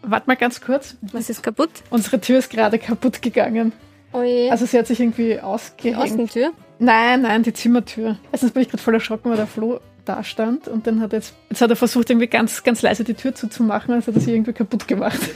[0.00, 0.96] Warte mal ganz kurz.
[1.12, 1.70] Was ist kaputt?
[1.90, 3.72] Unsere Tür ist gerade kaputt gegangen.
[4.12, 4.50] Oh je.
[4.50, 5.98] Also sie hat sich irgendwie die ausgehängt.
[5.98, 6.52] Außentür?
[6.82, 8.16] Nein, nein, die Zimmertür.
[8.32, 11.20] Erstens bin ich gerade voll erschrocken, weil der Flo da stand und dann hat er
[11.20, 14.20] jetzt, jetzt hat er versucht, irgendwie ganz, ganz leise die Tür zuzumachen, also hat er
[14.20, 15.20] sie irgendwie kaputt gemacht.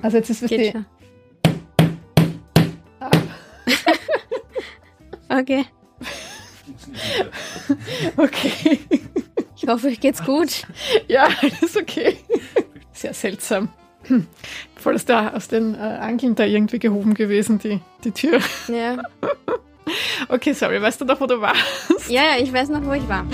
[0.00, 0.72] Also jetzt ist es die.
[0.72, 0.86] schon.
[5.38, 5.64] Okay.
[8.16, 8.80] Okay.
[9.54, 10.66] Ich hoffe, euch geht's gut.
[11.06, 12.16] Ja, alles okay.
[12.92, 13.68] Sehr seltsam.
[14.08, 14.26] Hm.
[14.74, 18.40] Voll ist da aus den äh, Angeln da irgendwie gehoben gewesen, die, die Tür.
[18.66, 19.00] Ja.
[20.28, 22.08] Okay, sorry, weißt du noch, wo du warst?
[22.08, 23.24] ja, ja, ich weiß noch, wo ich war.